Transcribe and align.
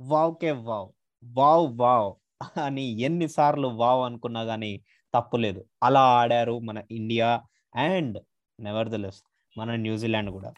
వావ్కే 0.00 0.50
wow. 0.50 0.88
Wow 1.24 1.78
wow 1.78 2.12
అని 2.58 3.00
ఎన్నిసార్లు 3.00 3.68
wow 3.68 4.04
అనుకున్నా 4.04 4.44
కానీ 4.44 4.80
తప్పులేదు 5.14 5.64
అలా 5.82 6.00
ఆడారు 6.00 6.58
మన 6.58 6.82
India 6.90 7.40
and 7.76 8.18
never 8.60 8.88
the 8.88 8.94
less 8.94 9.22
మన 9.58 9.74
న్యూజిలాండ్ 9.74 10.30
కూడా. 10.30 10.52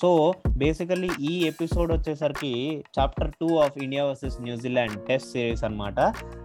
సో 0.00 0.34
బేసికల్లీ 0.56 1.10
ఈ 1.20 1.44
ఎపిసోడ్ 1.44 1.92
వచ్చేసరికి 1.92 2.84
chapter 2.98 3.32
two 3.40 3.56
of 3.56 3.78
India 3.78 4.04
versus 4.04 4.40
New Zealand 4.40 5.06
test 5.06 5.28
series 5.28 5.64
అన్నమాట. 5.64 5.94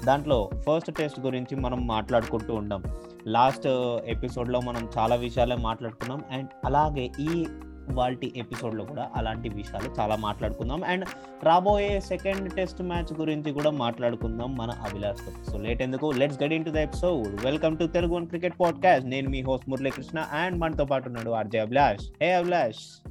దాంట్లో 0.05 0.49
ఫస్ట్ 0.59 0.95
టెస్ట్ 0.95 1.19
గురించి 1.19 1.55
మనం 1.55 1.87
మాట్లాడుకుంటూ 1.87 2.55
ఉండం. 2.55 2.83
లాస్ట్ 3.27 3.67
ఎపిసోడ్లో 4.05 4.59
మనం 4.59 4.89
చాలా 4.97 5.15
విషయాలే 5.15 5.55
మాట్లాడుకున్నాం 5.55 6.23
అండ్ 6.31 6.49
అలాగే 6.65 7.11
ఈ 7.19 7.45
వాల్టి 7.91 8.33
ఎపిసోడ్లో 8.35 8.85
కూడా 8.85 9.09
అలాంటి 9.15 9.49
విషయాలు 9.49 9.95
చాలా 9.99 10.15
మాట్లాడుకుందాం. 10.15 10.83
అండ్ 10.83 11.05
రాబోయే 11.43 11.99
సెకండ్ 11.99 12.53
టెస్ట్ 12.53 12.81
మ్యాచ్ 12.81 13.19
గురించి 13.19 13.51
కూడా 13.51 13.69
మాట్లాడుకుందాం 13.69 14.57
మన 14.57 14.69
అభిలాష్ 14.69 15.51
సో 15.51 15.57
లేట్ 15.57 15.81
ఎందుకు? 15.81 16.11
Let's 16.11 16.43
get 16.43 16.53
in 16.53 16.65
to 16.65 16.69
the 16.69 16.75
episode 16.75 17.45
welcome 17.45 17.77
to 17.77 17.87
Telugu 17.87 18.15
one 18.15 18.27
cricket 18.27 18.53
podcast 18.59 19.09
నేను 19.09 19.29
మీ 19.29 19.41
హోస్ట్ 19.41 19.69
మురళీకృష్ణ 19.69 20.19
అండ్ 20.19 20.59
మనతో 20.59 20.85
పాటు 20.85 21.07
ఉన్నాడు 21.07 21.31
RJ 21.31 21.59
Abhilash. 21.59 22.05
Hey 22.21 22.33
Abhilash. 22.33 23.09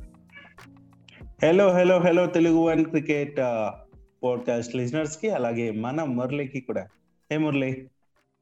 Hello 1.44 1.72
hello 1.72 2.00
hello 2.00 2.26
Telugu 2.26 2.56
one 2.56 2.84
cricket 2.84 3.36
podcast 4.24 4.76
లిజనర్స్కి 4.76 5.30
అలాగే 5.30 5.70
మన 5.70 6.04
మురళికి 6.04 6.60
కూడా. 6.60 6.88
హే 7.32 7.38
మురళి. 7.38 7.88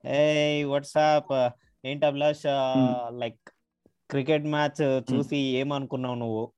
ఏ 0.06 0.64
వాట్సాప్ 0.64 1.50
ఏంటి 1.86 2.06
అభిలాష్? 2.06 2.42
లైక్ 3.14 3.53
క్రికెట్ 4.14 4.44
మ్యాచ్ 4.44 4.82
చూసి 5.14 5.36
ఏమనుకున్నావు 5.36 6.14
నువ్వు? 6.14 6.52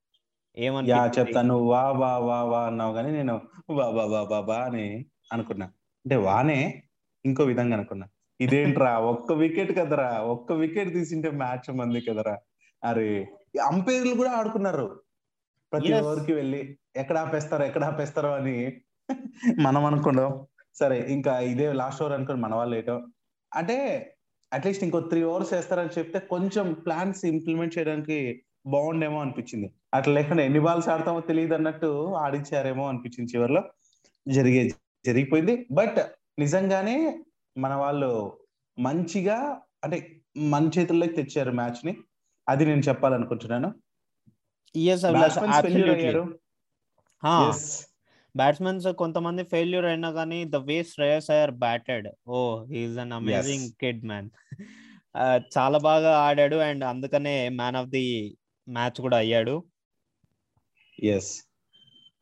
ఏమనిపించింది 0.57 1.19
చెప్తాను 1.19 1.55
వా 1.67 1.91
వా 1.91 2.17
వా 2.17 2.43
వా 2.43 2.65
అన్నావు 2.65 2.93
కానీ 2.93 3.11
నేను 3.11 3.41
వా 3.69 3.87
వా 3.87 4.05
వా 4.05 4.21
వా 4.21 4.39
వా 4.39 4.57
అని 4.63 5.05
అనుకున్నా. 5.33 5.65
అంటే 6.05 6.15
వానే 6.15 6.83
ఇంకో 7.25 7.43
విధంగా 7.43 7.75
అనుకున్నా. 7.75 8.07
ఇదేంట్రా 8.41 8.97
ఒక్క 8.97 9.33
వికెట్ 9.33 9.71
కదరా 9.79 10.19
ఒక్క 10.19 10.51
వికెట్ 10.53 10.93
తీసింటే 10.93 11.31
మ్యాచ్ 11.31 11.75
మంది 11.75 12.01
కదరా? 12.01 12.37
అరే 12.83 13.27
అంపైర్లు 13.63 14.15
కూడా 14.15 14.31
ఆడుకున్నారు. 14.31 15.01
ప్రతి. 15.71 15.93
ఓవర్కి 15.93 16.33
వెళ్ళి 16.33 16.77
ఎక్కడ 16.95 17.17
ఆపేస్తారో 17.17 17.65
ఎక్కడ 17.65 17.83
ఆపేస్తారో 17.83 18.33
అని 18.33 18.77
మనం 19.59 19.85
అనుకున్నాం. 19.85 20.45
సరే 20.75 20.99
ఇంకా 20.99 21.39
ఇదే 21.39 21.73
లాస్ట్ 21.73 22.01
ఓవర్ 22.01 22.13
అనుకుని 22.13 22.39
మన 22.39 22.55
వాళ్ళు 22.55 22.75
ఏటో. 22.75 23.07
అంటే 23.51 23.77
అట్లీస్ట్ 24.53 24.83
ఇంకో 24.83 24.99
త్రీ 24.99 25.23
ఓవర్స్ 25.23 25.53
వేస్తారని 25.53 25.99
చెప్తే 25.99 26.19
కొంచెం 26.19 26.73
ప్లాన్స్ 26.73 27.25
ఇంప్లిమెంట్ 27.25 27.77
చేయడానికి 27.77 28.43
బాగుండేమో 28.67 29.21
అనిపించింది. 29.21 29.73
అట్లా 29.93 30.13
లేకుండా 30.13 30.43
ఎన్ని 30.43 30.59
బాల్స్ 30.59 30.89
ఆడతామో 30.89 31.19
తెలియదు 31.19 31.53
అన్నట్టు 31.53 32.13
ఆడించారేమో 32.13 32.87
అనిపించింది 32.87 33.31
చివరిలో. 33.35 33.63
జరిగే 34.27 34.69
జరిగిపోయింది. 35.05 35.67
బట్ 35.71 35.99
నిజంగానే 36.39 37.23
మన 37.57 37.73
వాళ్ళు 37.73 38.37
మంచిగా 38.79 39.61
అంటే 39.83 40.21
మన 40.37 40.69
చేతుల్లోకి 40.79 41.13
తెచ్చారు 41.13 41.51
మ్యాచ్ని 41.51 41.97
అది 42.49 42.65
నేను 42.65 42.81
చెప్పాలనుకుంటున్నాను. 42.81 43.73
బ్యాట్స్మెన్స్ 48.37 48.87
కొంతమంది 49.01 49.43
ఫెయిల్యూర్ 49.53 49.87
అయినా 49.91 50.09
కానీ 50.11 50.39
the 50.55 50.59
way 50.69 50.77
Shreyas 50.91 51.29
Iyer 51.35 51.53
batted 51.65 52.07
oh 52.29 52.39
he's 52.71 52.99
an 53.03 53.13
amazing 53.19 53.67
kid 53.83 54.03
man 54.11 54.29
చాలా 55.55 55.77
బాగా 55.87 56.11
ఆడాడు 56.27 56.57
అండ్ 56.67 56.83
అందుకనే 56.85 57.35
మ్యాన్ 57.59 57.77
ఆఫ్ 57.81 57.91
ది 57.95 58.05
మ్యాచ్ 58.67 58.99
కూడా 59.05 59.17
అయ్యాడు. 59.23 59.55
ఎస్ 61.13 61.31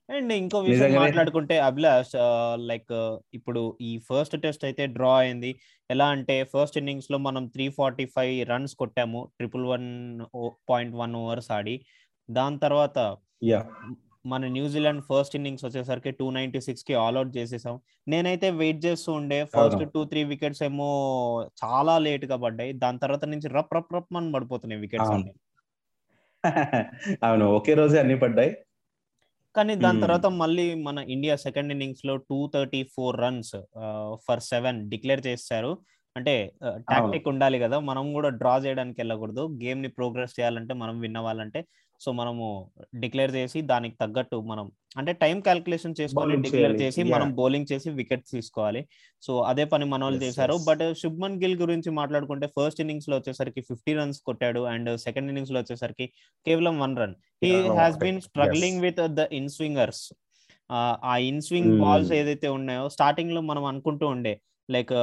అండ్ 0.09 0.31
ఇంకో 0.33 0.57
విషయం. 0.65 0.93
మాట్లాడుకుంటే 1.01 1.55
అభిలాష్ 1.67 2.11
లైక్ 2.69 2.93
ఇప్పుడు 3.37 3.61
ఈ 3.81 3.91
ఫస్ట్ 4.09 4.35
టెస్ట్ 4.43 4.65
అయితే 4.69 4.83
డ్రా 4.97 5.13
అయింది. 5.21 5.51
ఎలా 5.89 6.07
అంటే 6.15 6.35
ఫస్ట్ 6.53 6.77
ఇన్నింగ్స్లో 6.81 7.17
మనం 7.27 7.43
three 7.55 7.65
forty 7.77 8.05
five 8.15 8.35
runs 8.51 8.75
కొట్టాము 8.81 9.21
triple 9.39 9.65
one 9.73 9.87
point 10.71 10.95
one 11.01 11.15
overs 11.23 11.49
ఆడి. 11.57 11.75
దాని 12.29 12.59
తర్వాత 12.65 12.97
యా 13.51 13.61
మన 14.25 14.47
న్యూజిలాండ్ 14.47 15.03
ఫస్ట్ 15.03 15.35
ఇన్నింగ్స్ 15.35 15.65
వచ్చేసరికి 15.65 16.11
టూ 16.11 16.31
నైన్టీ 16.31 16.61
సిక్స్కి 16.61 16.93
ఆల్అౌట్ 16.95 17.37
చేసేసాం. 17.37 17.75
నేనైతే 18.07 18.51
వెయిట్ 18.51 18.85
చేస్తూ 18.85 19.11
ఉండే. 19.13 19.39
ఫస్ట్. 19.45 19.83
టూ 19.93 20.03
త్రీ 20.05 20.23
వికెట్స్ 20.23 20.63
ఏమో 20.63 20.89
చాలా 21.63 21.99
లేట్గా 21.99 22.35
పడ్డాయి. 22.35 22.73
దాని 22.73 22.99
తర్వాత 22.99 23.25
నుంచి 23.25 23.49
రప్ 23.49 23.73
రప్ 23.73 23.93
రప్ 23.95 24.17
అని 24.17 24.31
పడిపోతున్నాయి 24.31 24.81
వికెట్స్ 24.81 25.07
అవును. 25.07 25.13
అన్ని. 25.13 25.33
అవును 27.23 27.45
ఒకే 27.51 27.73
రోజే 27.73 27.99
అన్ని 27.99 28.19
పడ్డాయి. 28.19 28.51
కానీ 29.55 29.75
దాని 29.75 29.97
Hmm. 29.97 30.05
తర్వాత 30.05 30.25
మళ్ళీ 30.33 30.75
మన 30.75 30.97
ఇండియా 31.09 31.35
సెకండ్ 31.35 31.71
ఇన్నింగ్స్లో 31.71 32.15
two 32.29 32.51
thirty 32.53 32.83
four 32.95 33.17
runs 33.19 33.55
for 34.25 34.41
seven 34.41 34.89
declare 34.89 35.27
చేశారు 35.27 35.71
అంటే 36.15 36.33
టాక్టిక్ 36.89 37.27
ఉండాలి 37.27 37.59
కదా. 37.59 37.79
మనం 37.79 38.13
కూడా 38.13 38.29
డ్రా 38.39 38.57
చేయడానికి 38.57 39.01
వెళ్ళకూడదు. 39.01 39.43
గేమ్ని 39.63 39.89
ప్రోగ్రెస్ 39.89 40.35
చేయాలంటే 40.39 40.73
మనం 40.73 40.99
విన్ 40.99 41.17
అవ్వాలంటే 41.17 41.61
సో 41.99 42.11
మనము 42.11 42.45
డిక్లేర్ 42.95 43.31
చేసి 43.35 43.61
దానికి 43.61 43.95
తగ్గట్టు 44.01 44.35
మనం 44.35 44.71
అంటే 44.97 45.13
టైం 45.13 45.39
క్యాల్కులేషన్ 45.39 45.95
చేసుకొని 46.01 46.35
డిక్లేర్. 46.35 46.75
చేసి. 46.81 47.03
మనం 47.03 47.35
బౌలింగ్ 47.35 47.65
చేసి 47.71 47.89
వికెట్స్ 47.89 48.31
తీసుకోవాలి 48.31 48.81
సో 49.21 49.39
అదే 49.41 49.65
పని 49.65 49.85
మన 49.85 50.03
వాళ్ళు 50.03 50.19
చేశారు. 50.23 50.55
బట్ 50.67 50.93
శుభ్మన్ 50.93 51.43
గిల్ 51.43 51.55
గురించి 51.61 51.91
మాట్లాడుకుంటే 51.91 52.47
ఫస్ట్ 52.47 52.81
ఇన్నింగ్స్లో 52.81 53.17
వచ్చేసరికి 53.17 53.61
ఫిఫ్టీ 53.61 53.93
రన్స్ 53.93 54.21
కొట్టాడు 54.21 54.59
అండ్ 54.59 54.97
సెకండ్ 54.97 55.27
ఇన్నింగ్స్లో 55.27 55.59
వచ్చేసరికి 55.59 56.07
కేవలం 56.45 56.79
one 56.79 56.97
run 56.97 57.15
he 57.43 57.51
okay. 57.51 57.99
Been 57.99 58.21
struggling 58.21 58.81
with 58.81 59.01
the 59.19 59.27
in 59.31 59.49
swingers 59.49 60.13
uh 60.71 61.17
in 61.17 61.41
swing. 61.41 61.79
Balls 61.79 62.11
ఏదైతే 62.11 62.47
ఉన్నాయో 62.47 62.89
స్టార్టింగ్లో 62.89 63.41
మనం 63.41 63.65
అనుకుంటూ 63.65 64.07
ఉండే 64.07 64.41
లైక్ 64.69 64.93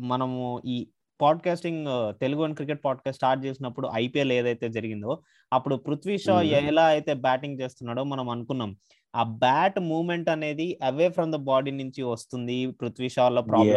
మనము 0.00 0.62
ఈ 0.66 0.86
podcasting 1.20 1.86
Telugu 2.20 2.42
one 2.42 2.54
cricket 2.54 2.84
podcast 2.84 3.18
start 3.18 3.44
చేసినప్పుడు 3.44 3.90
ఐపీఎల్ 3.94 4.32
ఏదైతే 4.32 4.68
జరిగిందో 4.68 5.18
అప్పుడు 5.52 5.76
పృథ్వీ 5.76 6.18
షా. 6.18 6.42
ఎలా 6.42 6.84
అయితే 6.84 7.14
బ్యాటింగ్ 7.14 7.60
చేస్తున్నాడో 7.60 8.04
మనం 8.04 8.28
అనుకున్నాం. 8.28 8.76
ఆ 9.16 9.22
బ్యాట్ 9.22 9.80
మూవ్మెంట్ 9.80 10.28
అనేది 10.28 10.78
అవే 10.82 11.08
ఫ్రమ్ 11.08 11.32
ద 11.32 11.36
బాడీ 11.36 11.70
నుంచి 11.70 12.02
వస్తుంది 12.02 12.66
పృథ్వీ 12.66 13.08
షాలో 13.08 13.42
ప్రాబ్లం 13.42 13.76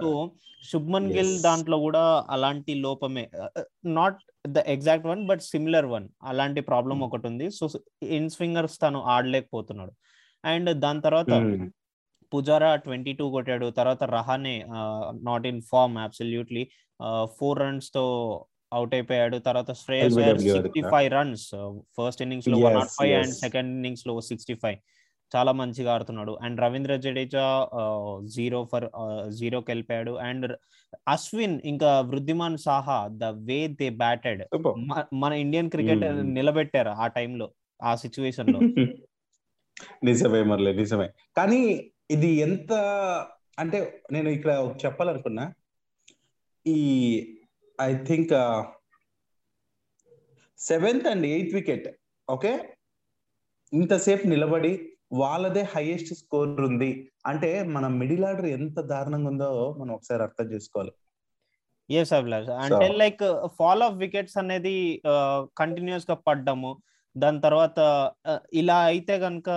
సో 0.00 0.32
శుభ్మన్ 0.72 1.12
గిల్. 1.12 1.40
దాంట్లో 1.40 1.78
కూడా 1.78 2.24
అలాంటి 2.30 2.74
లోపమే 2.74 3.30
not 3.84 4.16
the 4.46 4.58
exact 4.58 5.06
one 5.06 5.26
but 5.26 5.40
similar 5.40 5.86
one 5.86 6.08
అలాంటి 6.22 6.60
ప్రాబ్లం. 6.60 7.00
ఒకటి 7.00 7.26
ఉంది. 7.26 7.50
సో 7.50 7.68
ఇన్ 8.02 8.30
స్వింగర్స్ 8.30 8.82
తను 8.82 9.02
ఆడలేకపోతున్నాడు. 9.02 9.92
అండ్ 10.44 10.80
దాని 10.80 11.00
తర్వాత 11.00 11.30
పుజారా 12.32 12.76
ట్వంటీ 12.76 13.12
టూ 13.12 13.30
కొట్టాడు 13.30 13.66
తర్వాత 13.70 14.04
Rahane 14.10 14.56
not 15.22 15.46
in 15.46 15.60
form 15.62 15.98
absolutely 15.98 16.64
four 17.38 17.60
రన్స్తో 17.60 18.04
out 18.72 18.94
అయిపోయాడు 18.94 19.36
తర్వాత 19.38 19.70
Shreyas 19.72 20.14
sixty. 20.14 20.82
Five 20.92 21.10
runs 21.12 21.48
first 21.98 22.22
ఇన్నింగ్స్లో 22.22 22.58
one 22.58 22.74
naught 22.74 22.92
five. 23.00 23.14
And 23.14 23.34
second 23.34 23.70
ఇన్నింగ్స్లో 23.74 24.20
సిక్స్టీ 24.20 24.54
ఫైవ్ 24.54 24.78
చాలా 25.32 25.52
మంచిగా 25.52 25.90
ఆడుతున్నాడు. 25.94 26.32
And 26.42 26.60
Ravindra 26.60 26.96
Jadeja 26.96 27.44
zero 28.34 28.68
for 28.72 28.86
జీరోకి 29.30 29.70
వెళ్ళిపోయాడు 29.70 30.12
అండ్ 30.20 30.46
అశ్విన్ 31.08 31.60
ఇంకా 31.64 32.00
Wriddhiman 32.00 32.58
Saha 32.58 33.08
the 33.12 33.24
way 33.48 33.68
they 33.80 33.88
batted 34.02 34.42
మన 35.14 35.32
ఇండియన్ 35.44 35.70
క్రికెట్ 35.70 36.04
Hmm. 36.04 36.28
నిలబెట్టారు 36.32 36.90
ఆ 36.98 37.06
టైంలో 37.06 37.46
ఆ 37.80 37.94
సిచ్యువేషన్లో. 37.94 38.58
నిజమే 40.04 40.42
మరలే 40.42 40.72
నిజమే. 40.72 41.06
కానీ 41.36 41.60
ఇది 42.10 42.26
ఎంత 42.26 42.72
అంటే 43.58 44.02
నేను 44.12 44.28
ఇక్కడ 44.28 44.74
చెప్పాలనుకున్నా. 44.84 45.52
ఈ 46.66 46.78
I 47.80 47.96
think 47.96 48.32
seventh 50.58 51.06
and 51.06 51.26
eighth 51.26 51.54
wicket 51.54 51.88
okay? 52.30 52.76
ఇంతసేపు 53.72 54.26
నిలబడి 54.26 54.92
వాళ్ళదే 55.12 55.62
హైయెస్ట్ 55.62 56.14
స్కోర్ 56.14 56.60
ఉంది. 56.60 57.10
అంటే 57.26 57.62
మన 57.62 57.86
మిడిల్ 57.86 58.24
ఆర్డర్ 58.24 58.46
ఎంత 58.46 58.80
దారుణంగా 58.80 59.30
ఉందో 59.30 59.76
మనం 59.78 59.94
ఒకసారి 59.94 60.22
అర్థం 60.22 60.46
చేసుకోవాలి. 60.52 60.92
ఎస్ 61.90 62.12
అభిలాష్. 62.12 62.48
అంటే 62.48 62.88
లైక్ 62.88 63.48
ఫాల్ 63.58 63.82
ఆఫ్ 63.82 63.94
వికెట్స్ 63.94 64.38
అనేది 64.38 65.02
కంటిన్యూస్గా 65.58 66.14
పడ్డము. 66.14 66.82
దాని 67.16 67.38
తర్వాత 67.44 67.78
ఇలా 68.60 68.76
అయితే 68.90 69.14
గనుక 69.24 69.48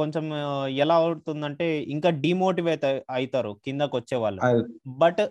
కొంచెం 0.00 0.24
ఎలా 0.82 0.96
అవుతుందంటే 1.02 1.66
ఇంకా 1.94 2.10
డిమోటివేట్ 2.24 2.84
అవుతారు 3.16 3.52
కిందకు 3.64 3.94
వచ్చే 4.00 4.16
వాళ్ళు. 4.24 4.40
బట్ 5.02 5.22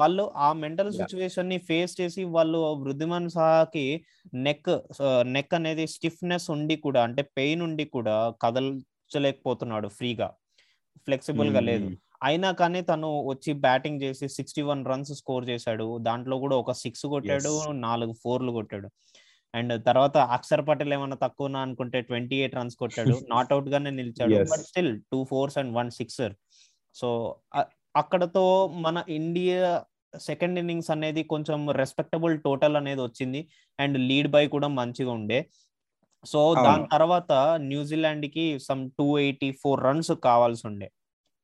వాళ్ళ 0.00 0.18
ఆ 0.46 0.48
మెంటల్. 0.64 0.90
సిచ్యువేషన్ని 0.98 1.58
ఫేస్ 1.68 1.94
చేసి 2.00 2.24
వాళ్ళు 2.36 2.58
వృద్ధిమాన్ 2.84 3.28
సాహాకి 3.36 3.86
నెక్ 4.48 4.70
నెక్ 5.36 5.54
అనేది 5.60 5.86
స్టిఫ్నెస్ 5.94 6.48
ఉండి 6.56 6.76
కూడా 6.86 7.02
అంటే 7.08 7.24
పెయిన్ 7.38 7.62
ఉండి 7.68 7.86
కూడా 7.96 8.16
కదల్చలేకపోతున్నాడు 8.44 9.90
ఫ్రీగా. 9.98 10.28
ఫ్లెక్సిబుల్గా 11.06 11.62
లేదు 11.70 11.88
అయినా 12.28 12.48
కానీ 12.60 12.80
తను 12.90 13.08
వచ్చి 13.30 13.50
బ్యాటింగ్ 13.64 14.00
చేసి 14.04 14.26
సిక్స్టీ 14.36 14.62
వన్ 14.68 14.80
రన్స్ 14.90 15.12
స్కోర్ 15.20 15.44
చేశాడు. 15.50 15.86
దాంట్లో 16.06 16.36
కూడా 16.44 16.56
ఒక 16.62 16.72
సిక్స్ 16.82 17.04
కొట్టాడు. 17.12 17.52
నాలుగు 17.86 18.14
ఫోర్లు 18.22 18.52
కొట్టాడు. 18.56 18.88
అండ్ 19.54 19.84
తర్వాత 19.84 20.16
అక్షర్ 20.16 20.68
పటేల్ 20.68 20.92
ఏమన్నా 20.92 21.16
తక్కువ 21.22 21.56
అనుకుంటే 21.56 22.00
ట్వంటీ 22.00 22.36
ఎయిట్ 22.36 22.54
రన్స్ 22.54 22.76
కొట్టాడు. 22.76 23.14
నాట్ 23.30 23.52
అవుట్ 23.52 23.68
గానే 23.68 23.90
నిలిచాడు. 23.90 24.48
But 24.50 24.60
still 24.60 25.00
two 25.12 25.24
fours 25.24 25.58
and 25.58 25.76
one 25.76 25.90
sixer 25.90 26.34
so 26.94 27.08
అక్కడతో 27.96 28.68
మన 28.68 29.04
ఇండియా 29.08 29.84
సెకండ్ 30.18 30.58
ఇన్నింగ్స్ 30.58 30.90
అనేది 30.90 31.22
కొంచెం 31.22 31.70
రెస్పెక్టబుల్ 31.70 32.40
టోటల్ 32.40 32.76
అనేది 32.76 33.02
వచ్చింది. 33.02 33.48
అండ్ 33.80 33.98
లీడ్ 33.98 34.28
బై 34.28 34.48
కూడా 34.48 34.68
మంచిగా 34.68 35.10
ఉండే. 35.10 35.40
సో 36.24 36.54
దాని. 36.54 36.86
తర్వాత 36.92 37.32
న్యూజిలాండ్కి 37.60 38.58
some 38.58 38.90
two 38.90 39.18
eighty 39.18 39.52
four 39.52 39.84
runs 39.84 40.12
కావాల్సి 40.24 40.66
ఉండే. 40.66 40.88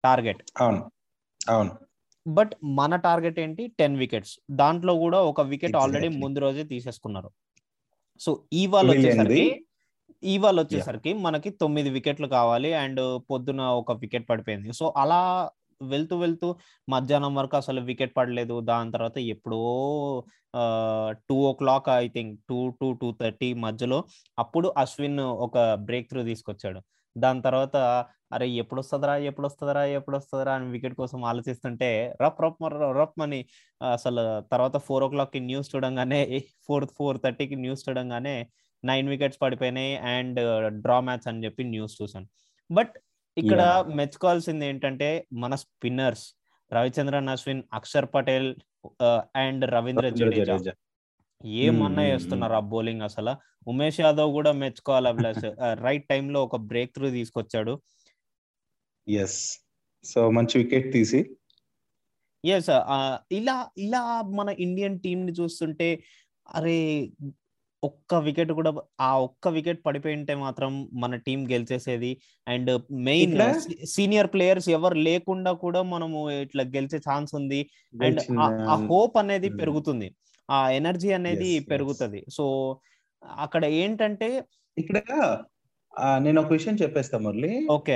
టార్గెట్ 0.05 0.43
అవును. 0.61 0.91
అవును. 1.49 1.73
బట్ 2.27 2.53
మన 2.65 2.97
టార్గెట్ 2.97 3.39
ఏంటి? 3.39 3.67
టెన్ 3.79 3.97
వికెట్స్ 3.97 4.39
దాంట్లో 4.51 4.95
కూడా 4.99 5.23
ఒక 5.23 5.41
వికెట్ 5.41 5.77
ఆల్రెడీ. 5.77 6.09
ముందు 6.09 6.39
రోజే 6.39 6.65
తీసేసుకున్నారు. 6.65 7.31
సో 8.20 8.31
ఇవాళ 8.52 8.87
Williamది. 8.87 9.08
వచ్చేసరికి 9.08 9.66
ఇవాళ 10.22 10.56
వచ్చేసరికి 10.61 11.12
మనకి 11.14 11.50
తొమ్మిది 11.50 11.90
వికెట్లు 11.90 12.26
కావాలి 12.26 12.70
అండ్ 12.75 13.02
పొద్దున 13.31 13.61
ఒక 13.81 13.93
వికెట్ 13.93 14.28
పడిపోయింది. 14.31 14.72
సో 14.72 14.94
అలా 14.96 15.50
వెళ్తూ 15.82 16.19
వెళ్తూ 16.19 16.49
మధ్యాహ్నం 16.88 17.34
వరకు 17.34 17.56
అసలు 17.56 17.81
వికెట్ 17.81 18.16
పడలేదు. 18.16 18.61
దాని 18.61 18.93
తర్వాత 18.93 19.19
ఎప్పుడో 19.19 19.61
two 21.28 21.34
o'clock 21.52 21.88
I 21.88 22.08
think 22.08 22.40
two 22.49 22.58
to 22.81 22.88
two 23.00 23.08
thirty 23.20 23.55
మధ్యలో 23.55 24.05
అప్పుడు 24.38 24.75
అశ్విన్ 24.76 25.20
ఒక 25.20 25.75
బ్రేక్ 25.75 26.08
త్రూ 26.10 26.22
తీసుకొచ్చాడు. 26.22 26.81
దాని 27.16 27.43
తర్వాత 27.43 27.76
అరే 28.32 28.49
ఎప్పుడు 28.52 28.81
వస్తుందిరా 28.81 29.16
ఎప్పుడు 29.16 29.46
వస్తుందిరా 29.46 29.84
ఎప్పుడు 29.84 30.16
వస్తుందిరా 30.16 30.55
అని 30.55 30.70
వికెట్ 30.70 30.94
కోసం 30.94 31.25
ఆలోచిస్తుంటే 31.25 32.14
రప్ 32.22 32.43
రప్ 32.43 32.62
మర- 32.62 32.93
రప్ 32.93 33.22
అని 33.22 33.40
అసలు 33.93 34.22
తర్వాత 34.52 34.76
ఫోర్ 34.76 35.05
ఓ 35.05 35.08
క్లాక్కి 35.08 35.40
న్యూస్ 35.40 35.76
చూడంగానే 35.76 36.20
ఫోర్ 36.66 36.87
ఫోర్ 36.99 37.19
థర్టీకి 37.25 37.56
న్యూస్ 37.56 37.88
చూడంగానే 37.88 38.37
నైన్ 38.84 39.08
వికెట్స్ 39.08 39.43
పడిపోయినాయి 39.43 39.96
అండ్ 39.96 40.40
డ్రా 40.82 41.00
మ్యాచ్ 41.00 41.28
అని 41.28 41.44
చెప్పి 41.44 41.64
న్యూస్ 41.64 42.02
చూసాను 42.02 42.26
బట్ 42.70 42.94
ఇక్కడ. 43.37 43.60
మెచ్చుకోవాల్సింది 43.94 44.67
ఏంటంటే 44.67 45.08
మన 45.32 45.55
స్పిన్నర్స్ 45.55 46.25
రవిచంద్రన్ 46.72 47.28
అశ్విన్ 47.28 47.62
అక్షర్ 47.72 48.06
పటేల్ 48.14 48.49
అండ్ 49.37 49.64
రవీంద్ర 49.70 50.08
జడేజా. 50.08 50.56
ఏమన్నా 51.62 52.02
మ్మ్, 52.02 52.10
చేస్తున్నారు 52.10 52.54
ఆ 52.54 52.62
బౌలింగ్ 52.72 53.02
అసలు? 53.02 53.32
ఉమేష్ 53.66 54.00
యాదవ్ 54.00 54.31
కూడా 54.32 54.52
మెచ్చుకోవాలి 54.52 55.08
అభిలాష్ 55.08 55.44
రైట్ 55.81 56.06
టైంలో 56.08 56.42
ఒక 56.44 56.56
బ్రేక్ 56.70 56.92
త్రూ 56.94 57.10
తీసుకొచ్చాడు. 57.10 57.75
ఎస్ 59.06 59.38
సో 60.04 60.31
మంచి 60.31 60.54
వికెట్ 60.58 60.88
తీసి. 60.92 61.20
ఎస్ 62.44 62.70
ఇలా 63.31 63.56
ఇలా 63.78 64.00
మన 64.38 64.48
ఇండియన్ 64.58 64.98
టీం 64.98 65.20
ని 65.26 65.32
చూస్తుంటే 65.32 65.88
అరే 66.46 66.78
ఒక్క 67.82 68.14
వికెట్ 68.26 68.52
కూడా 68.52 68.70
ఆ 69.00 69.10
ఒక్క 69.19 69.48
వికెట్ 69.48 69.81
పడిపోయి 69.86 70.14
ఉంటే 70.14 70.34
మాత్రం 70.34 70.70
మన 70.94 71.14
టీం 71.26 71.40
గెలిచేసేది. 71.50 72.10
అండ్ 72.46 72.70
మెయిన్ 73.08 73.34
సీనియర్ 73.86 74.28
ప్లేయర్స్ 74.32 74.69
ఎవరు 74.69 74.98
లేకుండా 75.08 75.52
కూడా 75.64 75.82
మనము 75.84 76.19
ఇట్లా 76.42 76.62
గెలిచే 76.76 76.98
ఛాన్స్ 77.08 77.34
ఉంది. 77.34 77.60
అండ్ 78.00 78.20
ఆ 78.69 78.76
హోప్ 78.86 79.16
అనేది 79.19 79.48
Hmm. 79.48 79.58
పెరుగుతుంది. 79.60 80.08
ఆ 80.49 80.58
ఎనర్జీ 80.79 81.11
అనేది. 81.19 81.52
పెరుగుతుంది. 81.73 82.20
సో 82.37 82.44
అక్కడ 83.44 83.64
ఏంటంటే 83.82 84.29
ఇక్కడ 84.76 84.99
నేను 86.25 86.38
ఒక 86.43 86.50
విషయం 86.52 86.76
చెప్పేస్తా 86.82 87.17
మురళి. 87.25 87.52
ఓకే 87.76 87.94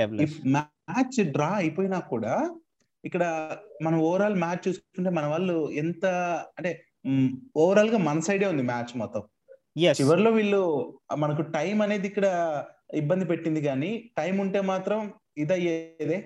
మ్యాచ్ 0.55 1.17
డ్రా 1.35 1.49
అయిపోయినా 1.61 1.97
కూడా 2.13 2.33
ఇక్కడ 3.03 3.23
మనం 3.85 3.97
ఓవరాల్ 4.07 4.37
మ్యాచ్ 4.43 4.63
చూసుకుంటే 4.67 5.11
మన 5.17 5.25
వాళ్ళు 5.33 5.55
ఎంత 5.83 6.05
అంటే 6.57 6.71
ఓవరాల్గా 7.63 7.99
మన 8.07 8.19
సైడే 8.27 8.47
ఉంది 8.53 8.63
మ్యాచ్ 8.71 8.93
మొత్తం. 9.01 9.23
చివరిలో 9.99 10.31
వీళ్ళు 10.37 10.61
మనకు 11.23 11.43
టైం 11.57 11.77
అనేది 11.85 12.07
ఇక్కడ 12.11 12.27
ఇబ్బంది 13.01 13.25
పెట్టింది 13.31 13.61
కానీ 13.67 13.91
టైం 14.17 14.35
ఉంటే 14.45 14.61
మాత్రం 14.71 14.99
ఇదయ్యేదే. 15.43 16.17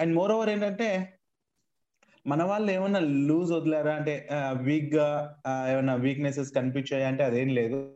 అండ్ 0.00 0.12
మోర్ 0.18 0.32
ఓవర్ 0.36 0.50
ఏంటంటే 0.54 0.88
మన 2.26 2.42
వాళ్ళు 2.42 2.72
ఏమన్నా 2.72 3.00
లూజ్ 3.00 3.52
వదిలారా? 3.52 3.94
అంటే 3.94 4.28
వీక్గా 4.52 5.36
ఆ, 5.46 5.68
ఏమన్నా 5.70 5.94
వీక్నెసెస్ 5.94 6.54
కనిపించాయి? 6.54 7.04
అంటే 7.04 7.24
అదేం 7.24 7.48
లేదు. 7.48 7.94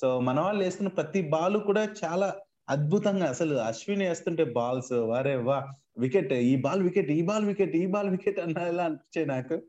సో 0.00 0.20
మన 0.20 0.40
వాళ్ళు 0.40 0.64
వేస్తున్న 0.64 0.88
ప్రతి 0.88 1.22
బాల్ 1.22 1.56
కూడా 1.56 1.88
చాలా 2.04 2.34
అద్భుతంగా 2.68 3.26
అసలు 3.26 3.54
అశ్విన్ 3.54 4.02
వేస్తుంటే 4.02 4.44
బాల్స్ 4.44 4.92
వారే 4.92 5.36
వా 5.36 5.66
వికెట్ 5.98 6.32
ఈ 6.32 6.56
బాల్ 6.56 6.82
వికెట్ 6.82 7.10
ఈ 7.10 7.22
బాల్ 7.22 7.44
వికెట్ 7.44 7.76
ఈ 7.76 7.86
బాల్ 7.86 8.10
వికెట్ 8.10 8.40
అన్నలా 8.40 8.84
అనిపించాయి 8.84 9.26
నాకు. 9.26 9.62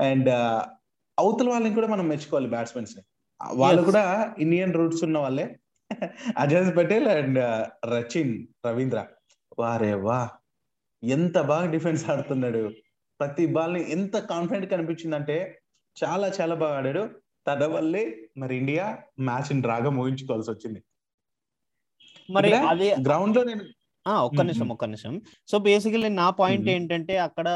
అండ్ 0.00 0.28
అవతల 1.18 1.48
వాళ్ళని 1.48 1.74
కూడా 1.74 1.86
మనం 1.86 2.08
మెచ్చుకోవాలి 2.08 2.48
బ్యాట్స్మెన్స్ని. 2.48 3.02
వాళ్ళు. 3.54 3.82
కూడా 3.82 4.34
ఇండియన్ 4.38 4.74
రూట్స్ 4.74 5.04
ఉన్న 5.04 5.18
వాళ్ళే. 5.18 5.58
అజయ్ 6.38 6.76
పటేల్ 6.76 7.08
అండ్ 7.08 7.38
రచిన్ 7.86 8.46
రవీంద్ర. 8.66 9.06
వారే 9.58 9.94
వా 9.94 10.28
ఎంత 11.04 11.40
బాగా 11.40 11.70
డిఫెన్స్ 11.70 12.10
ఆడుతున్నాడు. 12.10 12.70
ప్రతి 13.22 13.44
బాల్ని 13.54 13.82
ఎంత 13.96 14.16
కాన్ఫిడెంట్ 14.30 14.72
కనిపించిందంటే 14.72 15.36
చాలా 15.96 16.28
చాలా 16.38 16.54
బాగా 16.62 16.76
ఆడాడు 16.78 17.02
తన 17.46 17.66
వల్లే 17.74 18.02
మరి 18.38 18.54
ఇండియా 18.60 18.84
మ్యాచ్ని 19.28 19.62
డ్రాగా 19.64 19.90
ముగించుకోవాల్సి 19.96 20.50
వచ్చింది 20.52 20.80
మరి 22.28 22.50
అదే 22.72 22.88
గ్రౌండ్లో 23.06 23.42
నేను 23.50 23.64
ఒక్క 24.22 24.40
నిమిషం. 24.42 24.68
ఒక్క 24.74 24.84
నిమిషం 24.84 25.14
సో 25.48 25.56
బేసికలీ 25.66 26.08
నా 26.14 26.28
పాయింట్. 26.38 26.68
ఏంటంటే 26.74 27.14
అక్కడ 27.26 27.48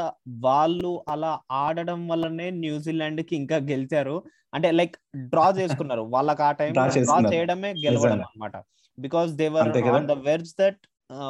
వాళ్ళు 0.45 0.91
అలా 1.13 1.31
ఆడడం 1.61 2.01
వల్లనే 2.07 2.47
న్యూజిలాండ్కి 2.61 3.33
ఇంకా 3.35 3.57
గెలిచారు 3.71 4.15
అంటే 4.53 4.69
లైక్ 4.71 4.95
డ్రా 5.33 5.47
చేసుకున్నారు 5.59 6.03
వాళ్ళకి 6.13 6.43
ఆ 6.43 6.51
టైం 6.59 6.71
డ్రా. 6.73 6.85
చేయడమే 7.33 7.71
గెలవడం 7.83 7.95
నిజంగా. 8.11 8.27
అన్నమాట 8.27 8.55
because 8.97 9.31
they were? 9.41 9.69
On 9.95 10.07
the 10.07 10.17
verge 10.27 10.53
that 10.61 10.81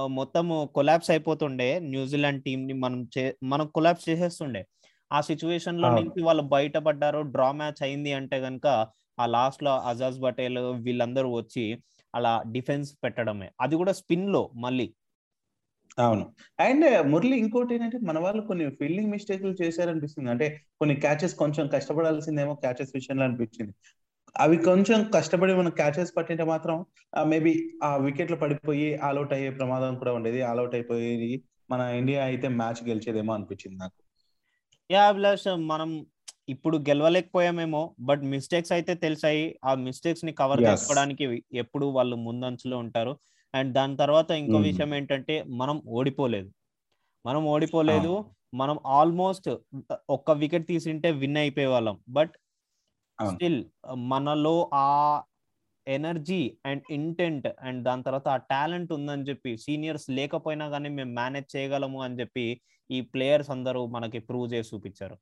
మొత్తం 0.07 0.67
కొలాప్స్ 0.75 1.11
అయిపోతుండే 1.11 1.79
న్యూజిలాండ్ 1.79 2.43
టీం 2.43 2.67
ని 2.67 2.73
మనం 2.73 3.07
చే- 3.17 3.33
మనం 3.43 3.67
కొలాప్స్ 3.67 4.09
చేసేస్తుండే. 4.09 4.65
ఆ 5.13 5.21
సిచ్యువేషన్లో. 5.21 5.89
నుంచి 5.89 6.23
వాళ్ళు 6.23 6.43
బయటపడ్డారు 6.43 7.19
డ్రా 7.19 7.51
మ్యాచ్ 7.51 7.83
అయింది 7.83 8.13
అంటే 8.13 8.37
గనుక 8.37 8.87
ఆ 9.19 9.25
లాస్ట్లో 9.25 9.79
అజాజ్ 9.79 10.23
పటేల్ 10.23 10.57
వీళ్ళందరూ 10.59 11.31
వచ్చి 11.31 11.83
అలా 12.15 12.43
డిఫెన్స్ 12.51 12.97
పెట్టడమే. 13.03 13.51
అది 13.61 13.75
కూడా 13.75 13.91
స్పిన్లో 13.91 14.49
మళ్ళీ. 14.55 14.93
అవును. 15.99 16.33
అండ్ 16.59 17.07
మురళి 17.07 17.37
ఇంకోటి 17.37 17.75
ఏంటంటే 17.75 17.97
మన 17.97 18.19
వాళ్ళు 18.19 18.41
కొన్ని 18.41 18.69
ఫీల్డింగ్ 18.69 19.11
మిస్టేక్లు 19.11 19.55
చేశారనిపిస్తుంది. 19.61 20.29
అంటే 20.29 20.61
కొన్ని 20.79 20.95
క్యాచెస్ 20.95 21.35
కొంచెం 21.35 21.67
కష్టపడాల్సిందేమో 21.67 22.55
క్యాచెస్ 22.55 22.91
విషయంలో 22.95 23.23
అనిపించింది. 23.23 23.73
అవి 24.37 24.57
కొంచెం 24.59 25.11
కష్టపడి 25.15 25.53
మనం 25.53 25.71
క్యాచెస్ 25.71 26.11
పట్టింటే 26.17 26.43
మాత్రం 26.43 26.77
మేబీ 27.23 27.53
ఆ 27.83 27.95
వికెట్లు 27.97 28.35
పడిపోయి 28.35 28.95
ఆల్అౌట్ 28.99 29.33
అయ్యే 29.33 29.49
ప్రమాదం 29.49 29.95
కూడా 29.95 30.13
ఉండేది. 30.13 30.41
ఆల్అౌట్ 30.41 30.75
అయిపోయి 30.75 31.31
మన 31.69 31.81
ఇండియా 31.99 32.23
అయితే 32.23 32.47
మ్యాచ్ 32.53 32.81
గెలిచేదేమో 32.87 33.33
అనిపించింది 33.33 33.77
నాకు. 33.77 33.97
యా 34.89 35.07
అభిలాష్ 35.07 35.47
మనం 35.71 35.89
ఇప్పుడు 36.49 36.77
గెలవలేకపోయామేమో 36.89 37.81
బట్ 37.99 38.21
మిస్టేక్స్ 38.23 38.71
అయితే 38.71 38.93
తెలిసాయి. 38.95 39.43
ఆ 39.65 39.73
మిస్టేక్స్ని 39.77 40.31
కవర్. 40.33 40.61
చేసుకోవడానికి 40.67 41.25
ఎప్పుడు 41.53 41.85
వాళ్ళు 41.97 42.15
ముందంచులో 42.17 42.77
ఉంటారు. 42.77 43.13
అండ్ 43.53 43.73
దాని 43.73 43.97
తర్వాత 43.97 44.31
ఇంకో 44.41 44.57
Mhm. 44.57 44.63
విషయం 44.63 44.91
ఏంటంటే 44.95 45.35
మనం 45.61 45.77
ఓడిపోలేదు. 45.89 46.49
మనం 47.25 47.45
ఓడిపోలేదు. 47.45 48.13
మనం 48.53 48.77
ఆల్మోస్ట్ 48.97 49.49
ఒక్క 50.09 50.31
వికెట్ 50.33 50.67
తీసింటే 50.67 51.11
విన్ 51.13 51.37
అయిపోయే 51.37 51.65
వాళ్ళం 51.67 51.97
బట్. 52.09 52.33
స్టిల్ 53.25 53.65
మనలో 53.95 54.69
ఆ 54.73 55.21
ఎనర్జీ 55.87 56.57
అండ్ 56.65 56.83
ఇంటెంట్ 56.89 57.47
అండ్ 57.61 57.83
దాని 57.83 58.03
తర్వాత 58.03 58.27
ఆ 58.27 58.37
టాలెంట్ 58.37 58.93
ఉందని 58.93 59.23
చెప్పి 59.23 59.57
సీనియర్స్ 59.57 60.09
లేకపోయినా 60.09 60.69
కానీ 60.69 60.89
మేము 60.89 61.13
మేనేజ్ 61.13 61.55
చేయగలము 61.55 62.01
అని 62.01 62.19
చెప్పి 62.19 62.61
ఈ 62.91 63.01
ప్లేయర్స్ 63.01 63.49
అందరూ 63.49 63.85
మనకి 63.85 64.19
ప్రూవ్ 64.19 64.53
చేసి 64.53 64.75
చూపించారు. 64.75 65.17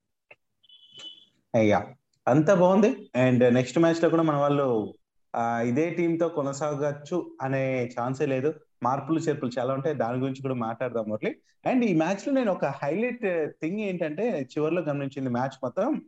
అయ్యా 1.55 1.87
అంతా 2.27 2.53
బాగుంది. 2.53 3.09
అండ్ 3.15 3.53
నెక్స్ట్ 3.53 3.79
మ్యాచ్లో 3.79 4.09
కూడా 4.09 4.23
మన 4.23 4.35
వాళ్ళు 4.35 4.93
ఇదే 5.39 5.89
టీమ్తో 5.89 6.27
కొనసాగచ్చు 6.27 7.37
అనే 7.41 7.91
ఛాన్సే 7.99 8.25
లేదు. 8.25 8.53
మార్పులు 8.83 9.19
చేర్పులు 9.19 9.51
చాలా 9.59 9.73
ఉంటాయి. 9.73 9.95
దాని 9.95 10.17
గురించి 10.17 10.41
కూడా 10.41 10.53
మాట్లాడదాం 10.53 11.05
మురళి. 11.07 11.35
అండ్ 11.65 11.85
ఈ 11.85 11.95
మ్యాచ్లో 11.95 12.33
నేను 12.33 12.51
ఒక 12.51 12.65
హైలైట్ 12.65 13.51
థింగ్ 13.61 13.79
ఏంటంటే 13.79 14.41
చివరిలో 14.41 14.81
గమనించింది 14.81 15.29
మ్యాచ్ 15.29 15.57
మొత్తం 15.63 16.01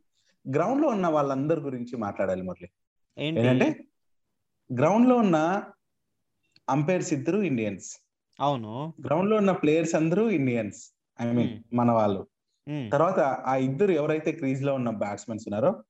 గ్రౌండ్లో 0.56 0.88
ఉన్న 0.88 1.08
వాళ్ళందరి 1.08 1.60
గురించి 1.60 1.98
మాట్లాడాలి 1.98 2.42
మురళి. 2.42 2.70
ఏంటి? 3.18 3.39
ఏంటంటే 3.42 3.68
గ్రౌండ్లో 4.70 5.16
ఉన్న 5.16 5.63
అంపైర్స్ 6.70 7.13
ఇద్దరు 7.13 7.38
ఇండియన్స్ 7.38 7.88
అవును. 8.39 8.94
గ్రౌండ్లో 9.01 9.38
ఉన్న 9.38 9.51
ప్లేయర్స్ 9.51 9.96
అందరూ 9.96 10.30
ఇండియన్స్ 10.30 10.94
ఐ 11.22 11.32
మీన్ 11.32 11.50
Hmm. 11.50 11.63
మన 11.74 11.92
వాళ్ళు. 11.92 12.27
ఉమ్. 12.68 12.92
తర్వాత 12.92 13.20
ఆ 13.20 13.56
ఇద్దరు 13.56 13.92
ఎవరైతే 13.92 14.32
క్రీజ్లో 14.32 14.74
ఉన్న 14.74 14.89
బ్యాట్స్మెన్స్ 14.89 15.44
ఉన్నారో 15.48 15.84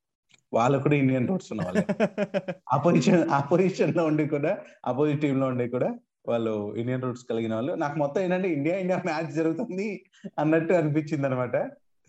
వాళ్ళు 0.54 0.80
కూడా 0.80 0.96
ఇండియన్ 0.96 1.28
రూట్స్ 1.28 1.52
ఉన్న 1.52 1.64
వాళ్ళే. 1.64 1.86
అపోజిషన్ 2.74 3.30
అపోజిషన్లో 3.30 4.06
ఉండి 4.06 4.28
కూడా 4.28 4.58
అపోజిట్ 4.86 5.22
టీమ్లో 5.22 5.48
ఉండి 5.48 5.70
కూడా 5.70 5.90
వాళ్ళు 6.28 6.76
ఇండియన్ 6.78 7.02
రూట్స్ 7.02 7.26
కలిగిన 7.30 7.56
వాళ్ళు. 7.56 7.74
నాకు 7.74 8.00
మొత్తం 8.00 8.22
ఏంటంటే 8.22 8.54
ఇండియా 8.54 8.78
ఇండియా 8.78 9.02
మ్యాచ్ 9.06 9.32
జరుగుతుంది 9.32 10.06
అన్నట్టు 10.40 10.74
అనిపించింది 10.74 11.28
అనమాట 11.28 11.58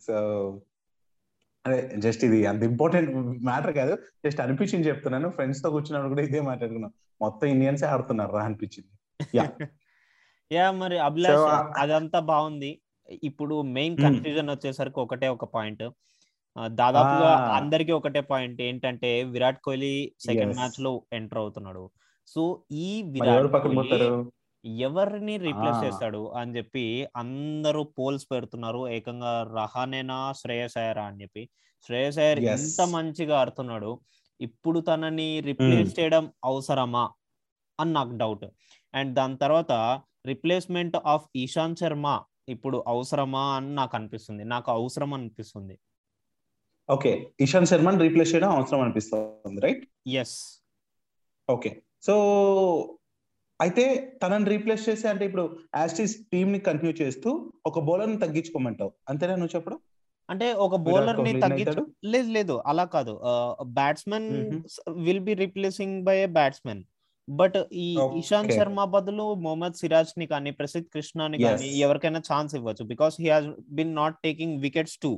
సో 0.07 0.17
అదే 1.69 1.79
జస్ట్ 2.05 2.23
ఇది 2.27 2.39
అంత 2.47 2.63
ఇంపార్టెంట్ 2.71 3.11
మ్యాటర్ 3.49 3.73
కాదు 3.79 3.95
జస్ట్ 4.25 4.41
అనిపించింది 4.45 4.89
చెప్తున్నాను 4.91 5.29
ఫ్రెండ్స్తో 5.37 5.71
కూర్చున్నప్పుడు 5.75 6.13
కూడా 6.15 6.25
ఇదే 6.29 6.43
మాట్లాడుకున్నాం 6.49 6.93
మొత్తం 7.21 7.47
ఇండియన్స్ 7.55 7.85
ఆడుతున్నారు 7.91 8.35
రా 8.37 8.43
అనిపించింది. 8.49 8.91
యా 10.51 10.67
మరి 10.83 10.97
అభిలాష్ 11.07 11.47
uh, 11.47 11.65
అదంతా 11.81 12.21
బాగుంది 12.29 12.71
ఇప్పుడు 13.23 13.55
మెయిన్ 13.77 13.95
Hmm. 13.95 14.05
కన్ఫ్యూజన్ 14.05 14.51
వచ్చేసరికి 14.53 15.01
ఒకటే 15.03 15.29
ఒక 15.35 15.47
పాయింట్ 15.55 15.85
దాదాపుగా 16.77 17.31
Ah. 17.33 17.51
అందరికి 17.59 17.93
ఒకటే 17.97 18.21
పాయింట్ 18.31 18.61
ఏంటంటే 18.63 19.11
విరాట్ 19.35 19.61
కోహ్లీ 19.67 19.95
సెకండ్. 20.27 20.55
మ్యాచ్లో 20.55 20.93
ఎంటర్ 21.19 21.41
అవుతున్నాడు 21.43 21.85
సో 22.29 22.43
ఈ 22.81 22.89
విరాట్ 23.15 23.49
కోహ్లీ 23.57 24.01
ఎవరిని 24.65 25.37
రీప్లేస్. 25.37 25.85
చేస్తాడు 25.85 26.29
అని 26.29 26.57
చెప్పి 26.57 27.09
అందరూ 27.17 27.83
పోల్స్ 27.83 28.27
పెడుతున్నారు. 28.33 28.89
ఏకంగా 28.89 29.53
రహానేనా 29.57 30.33
శ్రేయస్ 30.33 30.77
అయ్యరా 30.77 31.05
అని 31.05 31.23
చెప్పి. 31.23 31.49
శ్రేయస్ 31.87 32.19
అయ్యర్. 32.19 32.39
ఇంత 32.39 32.81
మంచిగా 32.81 33.41
ఆడుతున్నాడు. 33.41 34.01
ఇప్పుడు 34.41 34.81
తనని 34.81 35.41
రిప్లేస్ 35.41 36.01
చేయడం 36.01 36.33
అవసరమా? 36.45 37.11
అని 37.81 37.93
నాకు 37.93 38.11
డౌట్. 38.17 38.45
అండ్ 38.95 39.15
దాని 39.15 39.37
తర్వాత 39.37 40.03
రిప్లేస్మెంట్ 40.27 40.97
ఆఫ్ 41.07 41.29
ఈశాంత్ 41.37 41.79
శర్మ 41.79 42.23
ఇప్పుడు 42.49 42.85
అవసరమా 42.87 43.57
అని 43.57 43.75
నాకు 43.75 43.97
అనిపిస్తుంది. 43.97 44.45
నాకు 44.45 44.71
అవసరం 44.71 45.15
అనిపిస్తుంది. 45.15 45.79
ఓకే. 46.91 47.31
ఇషాంత్ 47.41 47.69
శర్మని 47.69 47.99
రీప్లేస్ 47.99 48.35
చేయడం 48.35 48.51
అవసరం 48.51 48.81
అనిపిస్తుంది 48.81 49.61
రైట్? 49.61 49.89
Yes 50.07 50.65
okay. 51.51 51.83
సో 52.03 52.98
అయితే 53.61 53.85
తనని 54.23 54.47
రీప్లేస్ 54.51 54.89
చేసి 54.89 55.07
అంటే 55.09 55.25
ఇప్పుడు 55.25 55.45
యాస్టీస్ 55.77 56.15
టీమ్ని 56.33 56.59
కంటిన్యూ 56.67 56.93
చేస్తూ 57.01 57.31
ఒక 57.67 57.79
బౌలర్ని 57.87 58.19
తగ్గించుకోమంటావు 58.19 58.93
అంతేనా 59.09 59.37
నువ్వు 59.37 59.55
చెప్పడం 59.57 59.79
అంటే 60.29 60.47
ఒక 60.65 60.77
బౌలర్ని 60.87 61.33
తగ్గించు? 61.43 61.83
లేదు 62.07 62.31
లేదు 62.33 62.55
అలా 62.67 62.85
కాదు 62.95 63.13
batsmen. 63.77 64.27
Will 65.07 65.21
be 65.21 65.35
replacing 65.43 65.97
by 66.03 66.17
a 66.19 66.29
batsmen 66.35 66.83
but 67.29 67.57
ఈ. 67.79 67.87
ఇషాంత్ 68.21 68.53
శర్మ 68.53 68.85
బదులు 68.93 69.27
మొహమ్మద్ 69.45 69.79
సిరాజ్ని 69.81 70.27
కానీ 70.27 70.51
ప్రసిద్ 70.53 70.87
కృష్ణని 70.95 71.39
కానీ 71.41 71.67
Yes. 71.69 71.81
ఎవరికైనా 71.87 72.21
ఛాన్స్ 72.31 72.55
ఇవ్వచ్చు 72.55 72.85
because 72.87 73.17
he 73.21 73.29
has 73.29 73.49
been 73.73 73.95
not 73.95 74.17
taking 74.23 74.55
wickets 74.63 74.97
to 75.03 75.11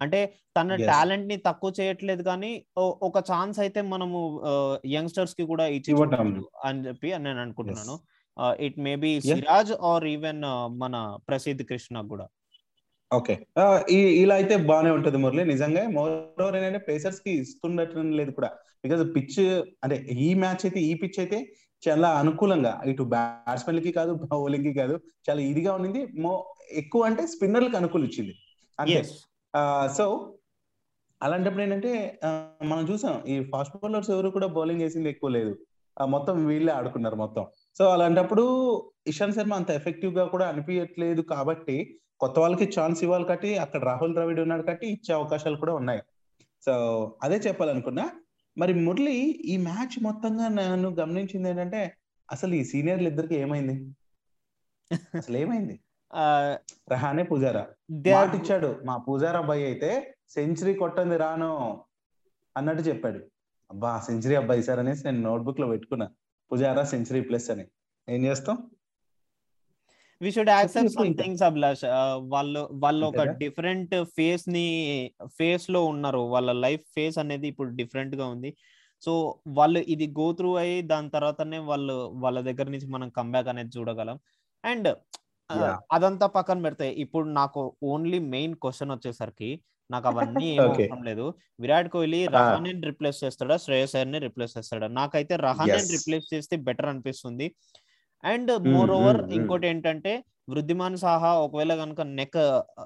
అంటే 0.00 0.20
తన. 0.56 0.76
టాలెంట్ని 0.90 1.36
తక్కువ 1.48 1.72
చేయట్లేదు 1.80 2.22
కానీ 2.30 2.52
ఒక 3.08 3.18
ఛాన్స్ 3.30 3.58
అయితే 3.64 3.80
మనము 3.92 4.18
యంగ్స్టర్స్కి 4.96 5.46
కూడా 5.52 5.66
ఇచ్చి 5.78 5.92
అని 6.68 6.80
చెప్పి 6.86 7.10
నేను 7.26 7.40
అనుకుంటున్నాను. 7.44 7.96
It 8.66 8.78
may 8.86 8.94
be. 9.04 9.12
Siraj 9.28 9.72
or 9.92 10.06
even 10.14 10.42
మన 10.82 10.96
ప్రసిద్ 11.28 11.62
కృష్ణ 11.70 12.02
కూడా. 12.12 12.26
ఓకే. 13.10 13.34
ఇలా 14.22 14.34
అయితే 14.40 14.54
బాగానే 14.70 14.90
ఉంటది 14.96 15.18
మురళి. 15.22 15.44
నిజంగా 15.52 15.82
మోర్ 15.96 16.56
ఏంటంటే 16.58 16.80
పేసర్స్కి 16.88 17.32
ఇస్తుండటం 17.42 18.10
లేదు 18.18 18.32
కూడా. 18.38 18.50
బికాజ్ 18.84 19.02
పిచ్ 19.14 19.38
అంటే 19.84 19.96
ఈ 20.26 20.28
మ్యాచ్ 20.42 20.62
అయితే 20.66 20.80
ఈ 20.90 20.92
పిచ్ 21.02 21.18
అయితే 21.22 21.38
చాలా 21.82 22.08
అనుకూలంగా. 22.20 22.72
ఇటు 22.90 23.04
బ్యాట్స్మెన్కి 23.14 23.90
కాదు 23.98 24.12
బౌలింగ్కి 24.32 24.72
కాదు 24.80 24.94
చాలా 25.28 25.40
ఇదిగా 25.50 25.72
ఉండింది. 25.78 26.02
మో 26.24 26.32
ఎక్కువ 26.82 27.02
అంటే 27.10 27.24
స్పిన్నర్లకు 27.34 27.76
అనుకూలి 27.80 28.06
ఇచ్చింది 28.10 28.34
అంతే. 28.78 29.00
ఎస్ 29.00 29.14
సో 29.98 30.04
అలాంటప్పుడు 31.20 31.62
ఏంటంటే 31.62 31.92
మనం 32.70 32.84
చూసాం 32.90 33.14
ఈ 33.32 33.36
ఫాస్ట్ 33.52 33.76
బౌలర్స్ 33.82 34.10
ఎవరు 34.10 34.28
కూడా 34.36 34.48
బౌలింగ్ 34.56 34.82
వేసింది 34.84 35.08
ఎక్కువ 35.12 35.30
లేదు. 35.36 35.52
మొత్తం 35.96 36.34
వీళ్ళే 36.46 36.72
ఆడుకున్నారు 36.72 37.16
మొత్తం. 37.22 37.44
సో 37.78 37.84
అలాంటప్పుడు 37.94 38.44
ఇషాంత్ 39.06 39.36
శర్మ 39.36 39.54
అంత 39.54 39.70
ఎఫెక్టివ్గా 39.78 40.24
కూడా 40.34 40.46
అనిపించట్లేదు 40.52 41.22
కాబట్టి 41.32 41.76
కొత్త 42.20 42.36
వాళ్ళకి 42.38 42.66
ఛాన్స్ 42.76 43.00
ఇవ్వాలి 43.04 43.24
కాబట్టి 43.24 43.50
అక్కడ 43.64 43.80
రాహుల్ 43.84 44.14
ద్రవిడ్ 44.14 44.40
ఉన్నాడు 44.44 44.62
కాబట్టి 44.62 44.86
ఇచ్చే 44.94 45.12
అవకాశాలు 45.14 45.56
కూడా 45.56 45.74
ఉన్నాయి. 45.80 46.02
సో 46.64 46.72
అదే 47.22 47.36
చెప్పాలనుకున్నా 47.46 48.04
మరి 48.56 48.72
మురళి 48.86 49.16
ఈ 49.52 49.56
మ్యాచ్ 49.66 49.96
మొత్తంగా 50.06 50.46
నేను 50.48 50.88
గమనించింది 51.00 51.48
ఏంటంటే 51.50 51.82
అసలు 52.28 52.54
ఈ 52.54 52.62
సీనియర్లు 52.64 53.08
ఇద్దరికి 53.08 53.36
ఏమైంది? 53.42 53.76
అసలు 55.20 55.36
ఏమైంది? 55.36 55.76
రహానే 56.92 57.22
పూజారా? 57.22 57.66
ఇచ్చాడు. 58.34 58.80
మా 58.84 58.96
పూజారా 58.96 59.38
అబ్బాయి 59.38 59.64
అయితే 59.64 60.14
సెంచరీ 60.28 60.74
కొట్టంది 60.74 61.16
రాను 61.16 61.50
అన్నట్టు 62.56 62.82
చెప్పాడు. 62.82 63.20
అబ్బా 63.70 64.00
సెంచరీ 64.06 64.34
అబ్బాయి 64.34 64.62
సార్ 64.62 64.78
అనేసి 64.78 65.04
నేను 65.04 65.20
నోట్బుక్లో 65.20 65.66
పెట్టుకున్నా. 65.68 66.08
పూజారా 66.52 66.84
సెంచరీ 66.84 67.20
ప్లస్ 67.20 67.50
అని. 67.50 67.64
ఏం 68.08 68.24
చేస్తాం? 68.24 68.70
వి 70.22 70.30
షుడ్ 70.32 70.48
యాక్సెప్ట్ 70.48 70.84
చెప్పు 70.84 70.98
సమ్ 70.98 71.06
ఇంకా. 71.06 71.22
థింగ్స్ 71.24 71.42
అభిలాష్ 71.42 71.84
వాళ్ళు 72.18 72.68
వాళ్ళు 72.72 73.06
ఒక? 73.06 73.22
డిఫరెంట్ 73.22 74.04
ఫేస్ని 74.04 74.66
ఫేస్లో 75.26 75.84
ఉన్నారు. 75.84 76.18
వాళ్ళ 76.18 76.52
లైఫ్ 76.52 76.82
ఫేస్ 76.94 77.18
అనేది 77.18 77.48
ఇప్పుడు 77.48 77.70
డిఫరెంట్గా 77.70 78.26
ఉంది. 78.26 78.56
సో 79.02 79.38
వాళ్ళు 79.48 79.78
ఇది 79.78 80.06
గో 80.06 80.32
త్రూ 80.32 80.54
అయ్యి 80.54 80.82
దాని 80.82 81.10
తర్వాతనే 81.10 81.58
వాళ్ళు 81.58 82.12
వాళ్ళ 82.14 82.40
దగ్గర 82.40 82.66
నుంచి 82.70 82.86
మనం 82.86 83.08
కంబ్యాక్ 83.08 83.48
అనేది 83.48 83.78
చూడగలం. 83.78 84.18
అండ్. 84.64 84.96
అదంతా 85.92 86.26
పక్కన 86.26 86.62
పెడితే 86.62 86.90
ఇప్పుడు 86.90 87.28
నాకు 87.28 87.76
ఓన్లీ 87.82 88.18
మెయిన్ 88.18 88.54
క్వశ్చన్ 88.54 88.90
వచ్చేసరికి 88.90 89.60
నాకు 89.90 90.08
అవన్నీ 90.08 90.46
ఏం. 90.46 90.60
అవసరం 90.62 91.02
లేదు 91.02 91.34
విరాట్ 91.60 91.88
కోహ్లీ. 91.88 92.26
రహానే 92.26 92.70
రిప్లేస్ 92.70 93.24
చేస్తాడా 93.24 93.56
శ్రేయస్ 93.56 93.96
అయ్యర్ని 93.96 94.18
రిప్లేస్ 94.18 94.58
చేస్తాడా 94.58 94.88
నాకైతే 94.88 95.36
రహానే. 95.36 95.72
రిప్లేస్ 95.72 96.34
చేస్తే 96.34 96.56
బెటర్ 96.56 96.86
అనిపిస్తుంది 96.86 97.54
and 98.24 98.68
more 98.68 98.90
over 98.90 99.16
mm, 99.16 99.28
mm. 99.28 99.34
ఇంకోటి 99.34 99.66
ఏంటంటే 99.66 100.24
వృద్ధిమాన్ 100.48 100.96
సాహా 100.96 101.34
ఒకవేళ 101.34 101.74
కనుక 101.74 102.00
నెక్ 102.00 102.38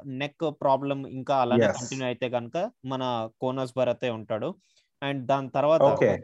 నెక్ 0.07 0.45
ప్రాబ్లం 0.61 1.07
ఇంకా 1.07 1.37
అలానే. 1.37 1.67
కంటిన్యూ 1.67 2.07
అయితే 2.07 2.29
కనుక 2.29 2.71
మన 2.85 3.29
కోనస్ 3.41 3.75
భరతే 3.77 4.11
ఉంటాడు 4.11 4.55
అండ్ 5.03 5.27
దాని 5.27 5.51
తర్వాత 5.51 6.19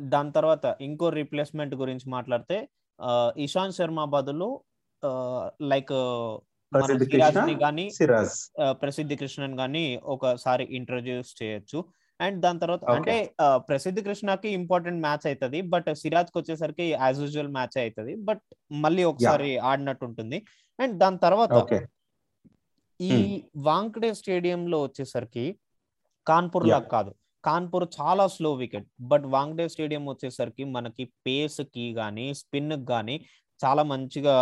దాని 0.00 0.32
తర్వాత 0.32 0.76
ఇంకో 0.80 1.08
రీప్లేస్మెంట్ 1.08 1.74
గురించి 1.74 2.10
మాట్లాడితే 2.10 2.68
ఇషాంత్ 3.36 3.76
శర్మ 3.76 4.04
బదులు 4.04 4.60
లైక్ 5.62 5.92
కానీ 7.60 7.90
ప్రసిద్ధి 8.70 9.16
కృష్ణన్ 9.16 9.58
గాని 9.58 10.00
ఒకసారి 10.04 10.64
ఇంట్రొడ్యూస్ 10.70 11.42
చేయొచ్చు. 11.42 11.84
అండ్ 12.20 12.40
దాని 12.40 12.58
తర్వాత. 12.58 12.84
అంటే 12.84 13.34
ప్రసిద్ధి 13.54 14.02
కృష్ణకి 14.02 14.48
ఇంపార్టెంట్ 14.48 15.00
మ్యాచ్ 15.00 15.26
అవుతుంది 15.26 15.60
బట్ 15.60 15.94
సిరాజ్కి 15.94 16.38
వచ్చేసరికి 16.38 16.84
యాజ్ 16.84 17.20
యూజువల్ 17.20 17.48
మ్యాచ్ 17.48 17.78
అవుతుంది 17.78 18.14
బట్ 18.14 18.42
మళ్ళీ 18.72 19.04
ఒకసారి 19.04 19.58
ఆడినట్టు 19.58 20.04
ఉంటుంది 20.04 20.44
అండ్ 20.80 20.98
దాని 20.98 21.18
తర్వాత 21.18 21.78
ఈ 23.00 23.44
వాంకడే 23.56 24.14
స్టేడియం 24.14 24.66
లో 24.66 24.82
వచ్చేసరికి 24.82 25.56
కాన్పూర్. 26.26 26.68
లాగా 26.68 26.82
కాదు. 26.82 27.14
కాన్పూర్ 27.44 27.88
చాలా 28.00 28.26
slow 28.26 28.52
wicket 28.52 28.86
but 29.00 29.24
Wankhede 29.26 29.68
stadium 29.68 30.06
వచ్చేసరికి 30.06 30.64
మనకి 30.64 31.04
పేస్కి 31.26 31.92
గానీ 31.92 32.34
స్పిన్ 32.34 32.72
గానీ 32.72 33.24
చాలా 33.64 33.82
మంచిగా 33.82 34.34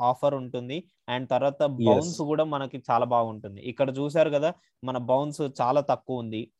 ఆఫర్ 0.00 0.34
ఉంటుంది. 0.34 0.84
అండ్ 1.08 1.28
తర్వాత 1.28 1.64
బౌన్స్ 1.64 2.18
కూడా 2.22 2.44
మనకి 2.44 2.82
చాలా 2.90 3.04
బాగుంటుంది. 3.04 3.60
ఇక్కడ 3.60 3.98
చూసారు 3.98 4.30
కదా 4.30 4.54
మన 4.84 4.98
బౌన్స్ 4.98 5.40
చాలా 5.40 5.80
తక్కువ 5.80 6.18
ఉంది. 6.18 6.52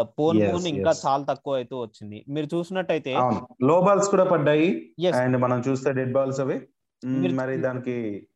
పోన్ 0.00 0.38
పోన్ 0.54 0.66
ఇంకా. 0.66 0.92
చాలా 1.06 1.24
తక్కువ 1.24 1.54
అయితే 1.54 1.74
వచ్చింది. 1.74 2.24
మీరు 2.28 2.48
చూసినట్టయితే 2.54 3.14
లో 3.62 3.80
బాల్స్ 3.80 4.08
కూడా 4.08 4.24
పడ్డాయి. 4.24 4.94
అండ్ 5.22 5.36
మనం 5.36 5.62
చూస్తే 5.68 5.92
డెడ్ 5.92 6.12
బాల్స్ 6.12 6.40
అవి. 6.40 6.54
మీరు- 7.04 7.36
దానికి 7.62 8.28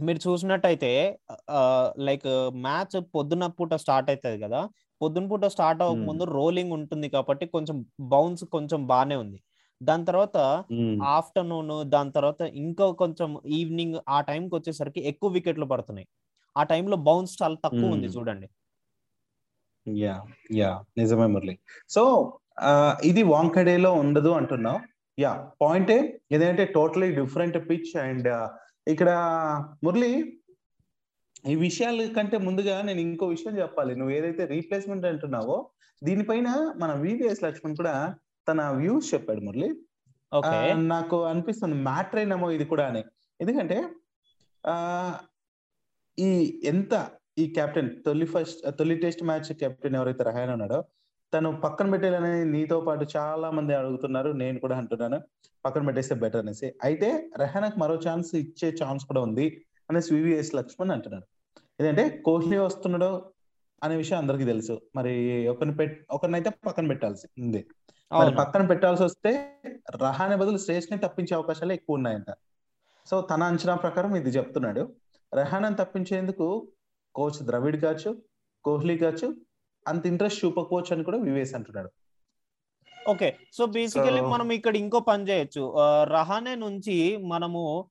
మీరు 0.00 0.28
చూసినట్టయితే 0.28 1.18
లైక్ 1.98 2.50
మ్యాచ్ 2.54 3.00
పొద్దున 3.00 3.46
పూట 3.46 3.74
స్టార్ట్ 3.74 4.10
అవుతుంది 4.10 4.42
కదా. 4.42 4.68
పొద్దున 5.02 5.26
పూట 5.26 5.44
స్టార్ట్ 5.44 5.82
అవ్వక. 5.82 5.98
ముందు 6.06 6.24
రోలింగ్ 6.24 6.72
ఉంటుంది 6.72 7.08
కాబట్టి 7.08 7.46
కొంచెం 7.46 7.86
బౌన్స్ 8.00 8.44
కొంచెం 8.44 8.86
బాగానే 8.86 9.16
ఉంది. 9.16 9.42
దాని 9.80 10.04
తర్వాత 10.04 10.36
ఆఫ్టర్నూన్ 11.16 11.90
దాని 11.90 12.12
తర్వాత 12.12 12.42
ఇంకా 12.64 12.86
కొంచెం 12.92 13.30
ఈవినింగ్ 13.58 13.98
ఆ 14.08 14.20
టైంకి 14.20 14.54
వచ్చేసరికి 14.54 15.00
ఎక్కువ 15.08 15.30
వికెట్లు 15.30 15.66
పడుతున్నాయి. 15.66 16.08
ఆ 16.56 16.62
టైంలో 16.62 16.96
బౌన్స్ 17.08 17.34
చాలా 17.42 17.56
తక్కువ 17.64 17.94
ఉంది. 17.96 18.08
చూడండి. 18.08 18.48
Yeah 19.86 20.14
yeah. 20.56 20.70
నిజమే 20.98 21.26
మురళి. 21.26 21.54
సో 21.88 22.02
ఇది 23.04 23.22
వాంకడేలో 23.22 23.92
ఉండదు 23.92 24.30
అంటున్నావు. 24.30 24.80
యా 25.18 25.32
పాయింట్ 25.62 25.92
ఏదంటే 26.32 26.64
టోటలీ 26.76 27.08
డిఫరెంట్ 27.14 27.58
పిచ్ 27.70 27.92
అండ్ 27.96 28.28
ఇక్కడ 28.86 29.10
మురళి 29.84 30.12
ఈ 31.48 31.54
విషయాల 31.56 32.06
కంటే 32.16 32.36
ముందుగా 32.38 32.82
నేను 32.82 33.00
ఇంకో 33.00 33.26
విషయం 33.26 33.58
చెప్పాలి. 33.58 33.96
నువ్వు 33.96 34.12
ఏదైతే 34.14 34.44
రీప్లేస్మెంట్ 34.46 35.06
అంటున్నావో 35.06 35.56
దీనిపైన 36.02 36.48
మన 36.76 36.92
వివిఎస్ 36.94 37.44
లక్ష్మణ్ 37.44 37.76
కూడా 37.76 37.94
తన 38.48 38.62
వ్యూస్ 38.80 39.06
చెప్పాడు 39.14 39.42
మురళి. 39.46 39.68
నాకు 40.94 41.16
అనిపిస్తుంది 41.30 41.76
మ్యాటర్ 41.88 42.20
అయినామో 42.22 42.48
ఇది 42.56 42.64
కూడా 42.72 42.84
అని. 42.90 43.02
ఎందుకంటే 43.40 43.78
ఆ 44.64 44.74
ఈ 46.18 46.28
ఎంత 46.72 46.94
ఈ 47.42 47.44
కెప్టెన్ 47.56 47.90
తొలి 48.04 48.26
ఫస్ట్ 48.34 48.60
తొలి 48.78 48.94
టెస్ట్ 49.02 49.22
మ్యాచ్ 49.30 49.48
కెప్టెన్ 49.62 49.96
ఎవరైతే 49.98 50.22
రహాయన్ 50.28 50.52
ఉన్నాడో 50.56 50.78
తను 51.32 51.48
పక్కన 51.64 51.86
పెట్టాలని 51.92 52.34
నీతో 52.54 52.76
పాటు 52.86 53.04
చాలా 53.16 53.48
మంది 53.56 53.72
అడుగుతున్నారు 53.78 54.30
నేను 54.42 54.58
కూడా 54.64 54.76
అంటున్నాను 54.82 55.18
పక్కన 55.64 55.82
పెట్టేస్తే 55.88 56.14
బెటర్ 56.22 56.42
అనేసి. 56.44 56.68
అయితే 56.86 57.08
రెహానాకు 57.42 57.78
మరో 57.82 57.96
ఛాన్స్ 58.06 58.30
ఇచ్చే 58.42 58.68
ఛాన్స్ 58.82 59.04
కూడా 59.10 59.20
ఉంది 59.28 59.46
అనేసి 59.90 60.10
వివిఎస్ 60.16 60.52
లక్ష్మణ్ 60.58 60.92
అంటున్నాడు. 60.96 61.26
ఏంటంటే 61.80 62.04
కోహ్లీ 62.26 62.58
వస్తున్నాడు 62.66 63.10
అనే 63.82 63.94
విషయం 64.02 64.18
అందరికీ 64.22 64.44
తెలుసు. 64.52 64.74
మరి 64.96 65.14
ఒకరిని 65.52 65.74
పెట్ 65.80 65.96
ఒకరినైతే 66.16 66.50
పక్కన 66.66 66.86
పెట్టాల్సి 66.92 67.26
ఉంది 67.44 67.62
మరి 68.12 68.34
పక్కన 68.34 68.66
పెట్టాల్సి 68.66 69.02
వస్తే 69.02 69.60
రహానే 69.96 70.36
బదులు 70.36 70.58
శ్రేష్ఠ్ని 70.58 70.98
తప్పించే 70.98 71.34
అవకాశాలు 71.34 71.72
ఎక్కువ 71.72 71.96
ఉన్నాయంట. 71.96 72.34
సో 73.06 73.20
తన 73.20 73.42
అంచనా 73.42 73.74
ప్రకారం 73.74 74.16
ఇది 74.16 74.30
చెప్తున్నాడు. 74.30 74.92
రహానాని 75.34 75.76
తప్పించేందుకు 75.76 76.68
కోచ్ 77.14 77.42
ద్రవిడ్ 77.42 77.82
కావచ్చు 77.82 78.22
కోహ్లీ 78.64 78.98
కావచ్చు 78.98 79.36
అంత 79.88 80.06
ఇంట్రెస్ట్ 80.06 80.44
చూపకపోవచ్చు 80.44 80.94
అని 80.94 81.04
కూడా 81.04 81.18
వివేస్ 81.18 81.54
అంటున్నాడు. 81.54 81.90
ఓకే. 83.08 83.36
సో 83.52 83.66
బేసికలీ 83.66 84.20
So- 84.20 84.30
మనం 84.30 84.50
ఇక్కడ 84.50 84.76
ఇంకో 84.76 85.00
పని 85.00 85.28
చేయొచ్చు. 85.28 85.74
రహానే 86.04 86.54
నుంచి 86.54 87.16
మనము 87.16 87.90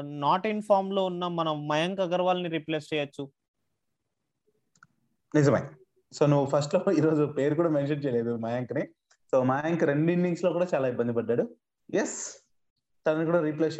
నాట్ 0.00 0.46
ఇన్ 0.46 0.62
ఫామ్లో 0.62 1.04
ఉన్న 1.04 1.26
మనం 1.26 1.68
మయాంక్ 1.68 2.00
అగర్వాల్ని 2.00 2.48
రిప్లేస్ 2.48 2.94
చేయొచ్చు. 2.94 3.30
నిజమే. 5.34 5.70
సో 6.12 6.26
నువ్వు 6.26 6.46
ఫస్ట్లో 6.46 6.92
ఈరోజు 6.92 7.24
పేరు 7.24 7.54
కూడా 7.54 7.68
మెన్షన్ 7.68 8.04
చేయలేదు 8.04 8.36
మయాంక్ని 8.36 8.88
సో 9.34 9.38
మయాంక్ 9.50 9.80
రెండు 9.90 10.10
ఇన్నింగ్స్లో 10.14 10.50
కూడా 10.56 10.66
చాలా 10.72 10.86
ఇబ్బంది 10.92 11.12
పడ్డాడు. 11.16 11.44
ఎస్ 12.00 12.18
తనని 13.06 13.24
కూడా 13.30 13.40
రీప్లేస్ 13.46 13.78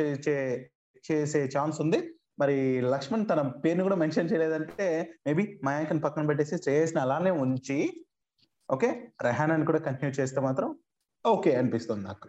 చేసే 1.08 1.40
ఛాన్స్ 1.54 1.76
ఉంది. 1.84 1.99
మరి 2.40 2.56
లక్ష్మణ్ 2.92 3.25
తన 3.30 3.40
పేరుని 3.64 3.84
కూడా 3.87 3.99
మెన్షన్ 4.00 4.30
చేయలేదంటే 4.30 4.87
మేబీ 5.26 5.44
మయాంక్ని 5.68 6.00
పక్కన 6.06 6.23
పెట్టేసి 6.30 6.56
శ్రేయస్ని 6.62 7.00
అలానే 7.02 7.32
ఉంచి 7.42 7.76
ఓకే 8.68 8.88
రెహానాని 9.26 9.66
కూడా 9.68 9.80
కంటిన్యూ 9.87 10.14
చేస్తే 10.18 10.40
మాత్రం 10.46 10.70
ఓకే 11.25 11.52
అనిపిస్తుంది 11.61 12.04
నాకు. 12.08 12.28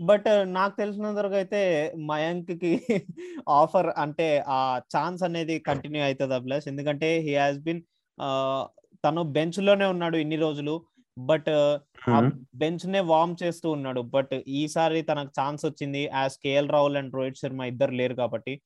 బట్ 0.00 0.28
నాకు 0.58 0.74
తెలిసినంతవరకు 0.82 1.36
అయితే 1.40 1.62
మయాంక్కి 2.10 2.72
ఆఫర్ 3.60 3.90
అంటే 4.04 4.28
ఆ 4.58 4.60
ఛాన్స్ 4.94 5.24
అనేది 5.28 5.56
కంటిన్యూ 5.70 6.04
అవుతుంది 6.08 6.36
అభిలాష్. 6.38 6.68
ఎందుకంటే 6.74 7.10
హీ 7.26 7.34
హాస్ 7.40 7.60
బిన్ 7.66 7.82
తను 9.04 9.24
బెంచ్లోనే 9.38 9.88
ఉన్నాడు 9.94 10.16
ఇన్ని 10.24 10.40
రోజులు. 10.46 10.76
బట్ 11.26 11.78
బెంచ్ 12.54 12.88
నే 12.88 13.00
వార్మ్ 13.00 13.36
చేస్తూ 13.42 13.70
ఉన్నాడు. 13.70 14.00
బట్ 14.00 14.34
ఈసారి 14.48 15.02
తనకు 15.02 15.30
ఛాన్స్ 15.40 15.64
వచ్చింది. 15.64 16.10
As 16.14 16.34
KL 16.34 16.68
Rahul 16.68 16.96
and 16.96 17.14
Rohit 17.14 17.36
Sharma 17.36 17.62
ఇద్దరు 17.62 17.90
లేరు 17.90 18.14
కాబట్టి. 18.14 18.60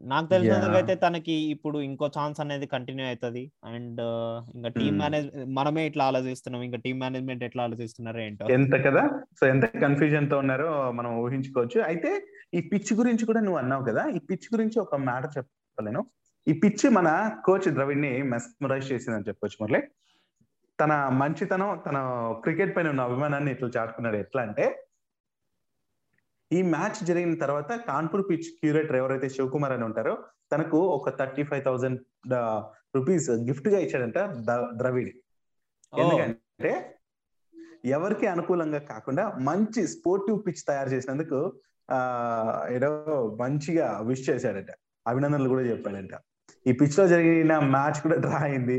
నాకు 0.00 0.26
తెలిసినందుకు 0.26 0.64
Yeah. 0.64 0.80
అయితే 0.80 0.94
తనకి 0.94 1.32
ఇప్పుడు 1.32 1.78
ఇంకో 1.78 2.10
ఛాన్స్ 2.18 2.40
అనేది 2.40 2.66
కంటిన్యూ 2.66 3.06
అవుతుంది. 3.06 3.52
అండ్ 3.64 4.00
ఇంకా 4.54 4.68
టీమ్. 4.68 4.98
మేనేజ్ 4.98 5.28
మనమే 5.46 5.86
ఇట్లా 5.86 6.04
ఆలోచిస్తున్నాం. 6.04 6.62
ఇంకా 6.62 6.76
టీమ్ 6.76 7.00
మేనేజ్మెంట్ 7.00 7.44
ఎట్లా 7.44 7.62
ఆలోచిస్తున్నారో 7.62 8.20
ఏంటో. 8.20 8.46
ఎంత 8.50 8.72
కదా? 8.72 9.20
సో 9.40 9.46
ఎంత 9.46 9.64
కన్ఫ్యూజన్తో 9.66 10.38
ఉన్నారో 10.38 10.90
మనం 10.90 11.18
ఊహించుకోవచ్చు. 11.18 11.80
అయితే 11.80 12.26
ఈ 12.54 12.60
పిచ్ 12.60 12.94
గురించి 12.94 13.26
కూడా 13.26 13.40
నువ్వు 13.40 13.58
అన్నావు 13.58 13.84
కదా? 13.84 14.08
ఈ 14.08 14.18
పిచ్ 14.18 14.54
గురించి 14.54 14.80
ఒక 14.80 14.94
మాట 14.94 15.24
చెప్పలేను. 15.24 16.06
ఈ 16.48 16.52
పిచ్ 16.52 16.90
మన 16.90 17.36
కోచ్ 17.44 17.68
ద్రవిడ్ని 17.68 18.22
మెస్మరైజ్ 18.22 18.92
చేసిందని 18.92 19.24
చెప్పొచ్చు 19.28 19.66
మురళి. 19.66 19.86
తన 20.80 20.92
మంచితనం 21.20 21.70
తన 21.86 21.98
క్రికెట్ 22.42 22.76
పైన 22.76 22.88
ఉన్న 22.88 23.00
అభిమానాన్ని 23.00 23.50
ఇట్లా 23.52 23.68
చాటుకున్నాడు. 23.76 24.16
ఎట్లా 24.16 24.42
అంటే 24.42 24.66
ఈ 26.50 26.62
మ్యాచ్ 26.62 26.98
జరిగిన 27.04 27.34
తర్వాత 27.34 27.72
కాన్పూర్ 27.86 28.22
పిచ్ 28.30 28.50
క్యూరేటర్ 28.60 28.96
ఎవరైతే 28.96 29.28
శివకుమార్ 29.28 29.72
అని 29.72 29.84
ఉంటారో 29.84 30.14
తనకు 30.52 30.78
ఒక 30.78 31.10
థర్టీ 31.18 31.42
ఫైవ్ 31.42 31.64
థౌసండ్ 31.64 32.00
రూపీస్ 32.96 33.30
గిఫ్ట్గా 33.30 33.78
ఇచ్చాడంట 33.78 34.18
ద్రవిడ్. 34.78 35.10
ఎందుకంటే 35.98 36.72
ఎవరికి 37.84 38.26
అనుకూలంగా 38.26 38.78
కాకుండా 38.78 39.24
మంచి 39.48 39.80
స్పోర్టివ్ 39.88 40.38
పిచ్ 40.46 40.62
తయారు 40.68 40.88
చేసినందుకు 40.88 41.38
ఆ 41.90 41.98
ఏదో 42.70 42.90
మంచిగా 43.40 43.86
విష్ 44.08 44.24
చేశాడట. 44.30 44.70
అభినందనలు 45.06 45.48
కూడా 45.48 45.62
చెప్పాడంట. 45.62 46.14
ఈ 46.66 46.72
పిచ్లో 46.72 47.04
జరిగిన 47.08 47.58
మ్యాచ్ 47.58 48.00
కూడా 48.02 48.16
డ్రా 48.16 48.40
అయింది. 48.48 48.78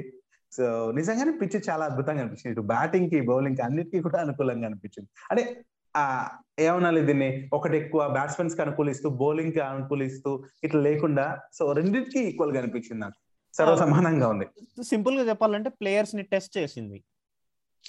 సో 0.51 0.91
నిజంగానే 0.91 1.32
పిచ్ 1.32 1.70
చాలా 1.70 1.86
అద్భుతంగా 1.86 2.20
అనిపించింది. 2.20 2.51
ఇటు 2.51 2.62
బ్యాటింగ్కి 2.62 3.22
బౌలింగ్కి 3.22 3.62
అన్నిటికీ 3.62 4.01
కూడా 4.01 4.22
అనుకూలంగా 4.22 4.65
అనిపించింది. 4.65 5.10
అంటే 5.32 5.62
ఆ 5.98 6.29
ఏమనాలి 6.60 7.01
దీన్ని? 7.01 7.50
ఒకటి 7.53 7.77
ఎక్కువ 7.77 8.08
బ్యాట్స్మెన్స్కి 8.08 8.62
అనుకూలిస్తూ 8.62 9.10
బౌలింగ్కి 9.10 9.60
అనుకూలిస్తూ 9.60 10.44
ఇట్లా 10.63 10.82
లేకుండా 10.82 11.39
సో 11.53 11.72
రెండింటికి 11.72 12.20
ఈక్వల్గా 12.20 12.62
అనిపించింది 12.62 13.00
నాకు. 13.01 13.13
సర్వ 13.53 13.75
సమానంగా 13.75 14.29
ఉంది. 14.29 14.48
సింపుల్గా 14.84 15.30
చెప్పాలంటే 15.30 15.69
ప్లేయర్స్ని 15.69 16.24
టెస్ట్ 16.24 16.58
చేసింది. 16.58 17.04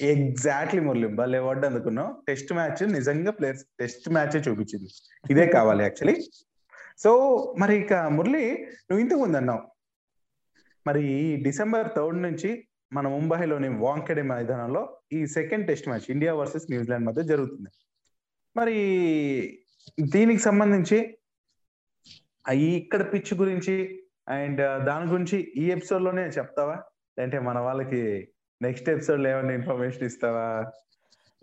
ఎగ్జాక్ట్లీ 0.01 0.81
మురళి 0.81 1.09
భలే 1.09 1.39
వర్డ్ 1.39 1.67
అందుకున్నావు. 1.67 2.15
టెస్ట్ 2.29 2.53
మ్యాచ్ 2.53 2.93
నిజంగా 2.93 3.31
ప్లేయర్స్ 3.31 3.65
టెస్ట్ 3.81 4.11
మ్యాచ్ 4.11 4.49
చూపించింది. 4.49 4.89
ఇదే 5.31 5.47
కావాలి 5.47 5.83
యాక్చువల్లీ. 5.83 6.31
సో 6.99 7.11
మరి 7.59 7.77
ఇక 7.77 7.95
మురళి 7.95 8.53
నువ్వు 8.63 8.99
ఇంతకు 8.99 9.19
ముందు 9.19 9.37
అన్నావు 9.37 9.80
మరి 10.87 11.13
ఈ 11.13 11.37
డిసెంబర్ 11.37 11.89
థర్డ్ 11.97 12.23
నుంచి 12.23 12.69
మన 12.93 13.09
ముంబైలోని 13.09 13.69
వాంకెడే 13.69 14.23
మైదానంలో 14.23 14.97
ఈ 15.13 15.27
second 15.27 15.67
test 15.67 15.89
match 15.89 16.11
India 16.11 16.35
versus 16.35 16.65
New Zealand 16.71 17.07
మధ్య 17.07 17.23
జరుగుతుంది. 17.23 17.69
మరి 18.57 18.75
దీనికి 20.01 20.41
సంబంధించి 20.41 21.19
ఇక్కడ 22.53 23.13
పిచ్ 23.13 23.35
గురించి 23.35 24.03
అండ్ 24.29 24.87
దాని 24.87 25.11
గురించి 25.11 25.53
ఈ 25.57 25.71
ఎపిసోడ్లోనే 25.71 26.23
చెప్తావా? 26.23 26.83
అంటే 27.23 27.39
మన 27.39 27.59
వాళ్ళకి 27.59 28.29
నెక్స్ట్ 28.63 28.89
ఎపిసోడ్లో 28.89 29.31
ఏమైనా 29.31 29.53
ఇన్ఫర్మేషన్ 29.53 30.03
ఇస్తావా? 30.03 30.73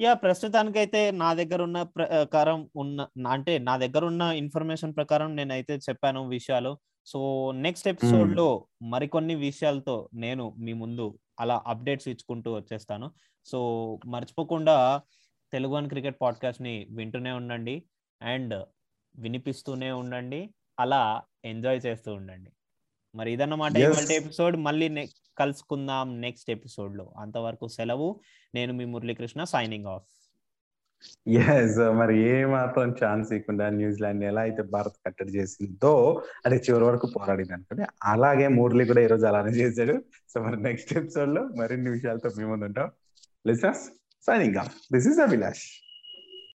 యా 0.02 0.14
ప్రస్తుతానికైతే 0.14 1.12
నా 1.12 1.34
దగ్గర 1.34 1.62
ఉన్న 1.62 1.84
ప్రకారం 1.84 2.70
ఉన్న 2.76 3.08
నా- 3.18 3.32
అంటే 3.32 3.58
నా 3.58 3.78
దగ్గర 3.78 4.06
ఉన్న 4.06 4.22
ఇన్ఫర్మేషన్ 4.22 4.96
ప్రకారం 4.96 5.36
నేనైతే 5.36 5.76
చెప్పాను 5.76 6.28
విషయాలు. 6.28 6.78
సో 7.08 7.52
నెక్స్ట్ 7.52 7.88
ఎపిసోడ్లో 7.88 8.68
మరికొన్ని 8.82 9.36
విషయాలతో 9.36 10.10
నేను 10.14 10.56
మీ 10.58 10.74
ముందు 10.74 11.20
అలా 11.40 11.64
అప్డేట్స్ 11.68 12.08
ఇచ్చుకుంటూ 12.08 12.54
వచ్చేస్తాను. 12.54 13.12
సో 13.46 14.00
మర్చిపోకుండా 14.06 15.02
తెలుగు 15.54 15.74
వన్ 15.74 15.90
క్రికెట్ 15.90 16.18
పాడ్కాస్ట్ని 16.22 16.88
వింటూనే 16.92 17.32
ఉండండి 17.32 17.84
అండ్ 18.22 18.66
వినిపిస్తూనే 19.16 19.92
ఉండండి 19.92 20.54
అలా 20.80 21.24
ఎంజాయ్ 21.46 21.82
చేస్తూ 21.86 22.14
ఉండండి. 22.14 22.52
మరి 23.16 23.32
ఇదన్నమాట. 23.32 23.78
ఇవాళ 23.78 24.12
ఎపిసోడ్ 24.12 24.58
మళ్ళీ 24.58 25.08
కలుసుకుందాం 25.38 26.22
నెక్స్ట్ 26.22 26.52
ఎపిసోడ్లో 26.52 27.14
అంతవరకు 27.18 27.68
సెలవు. 27.68 28.20
నేను 28.56 28.74
మీ 28.74 28.86
Muralikrishna 28.86 29.44
signing 29.44 29.86
off 29.86 30.27
yes 31.46 31.78
uh, 31.86 31.92
మరి 32.00 32.16
ఏ 32.30 32.36
మాత్రం 32.56 32.90
ఛాన్స్ 33.02 33.30
ఇవ్వకుండా 33.34 33.66
న్యూజిలాండ్ 33.80 34.24
ఎలా 34.24 34.42
అయితే 34.42 34.62
భారత్ 34.76 34.98
కట్టడి 35.06 35.32
చేసిందో 35.38 35.92
అది 36.46 36.58
చివరి 36.66 36.86
వరకు 36.90 37.08
పోరాడింది 37.16 37.54
అనుకోండి. 37.54 37.84
అలాగే 38.04 38.48
మురళి 38.58 38.86
కూడా 38.92 39.02
ఈ 39.02 39.10
రోజు 39.14 39.26
అలానే 39.26 39.54
చేశాడు. 39.62 39.96
సో 40.32 40.38
మరి 40.46 40.58
నెక్స్ట్ 40.68 40.94
ఎపిసోడ్లో 41.02 41.44
మరిన్ని 41.62 41.90
విషయాలతో 41.90 42.30
మేము 42.38 42.52
ముందు 42.52 42.68
ఉంటాం 42.70 42.90
listeners 43.46 43.86
signing 44.28 44.58
off 44.58 44.74
this 44.94 45.10
is 45.12 45.20
Abhilash 45.28 45.66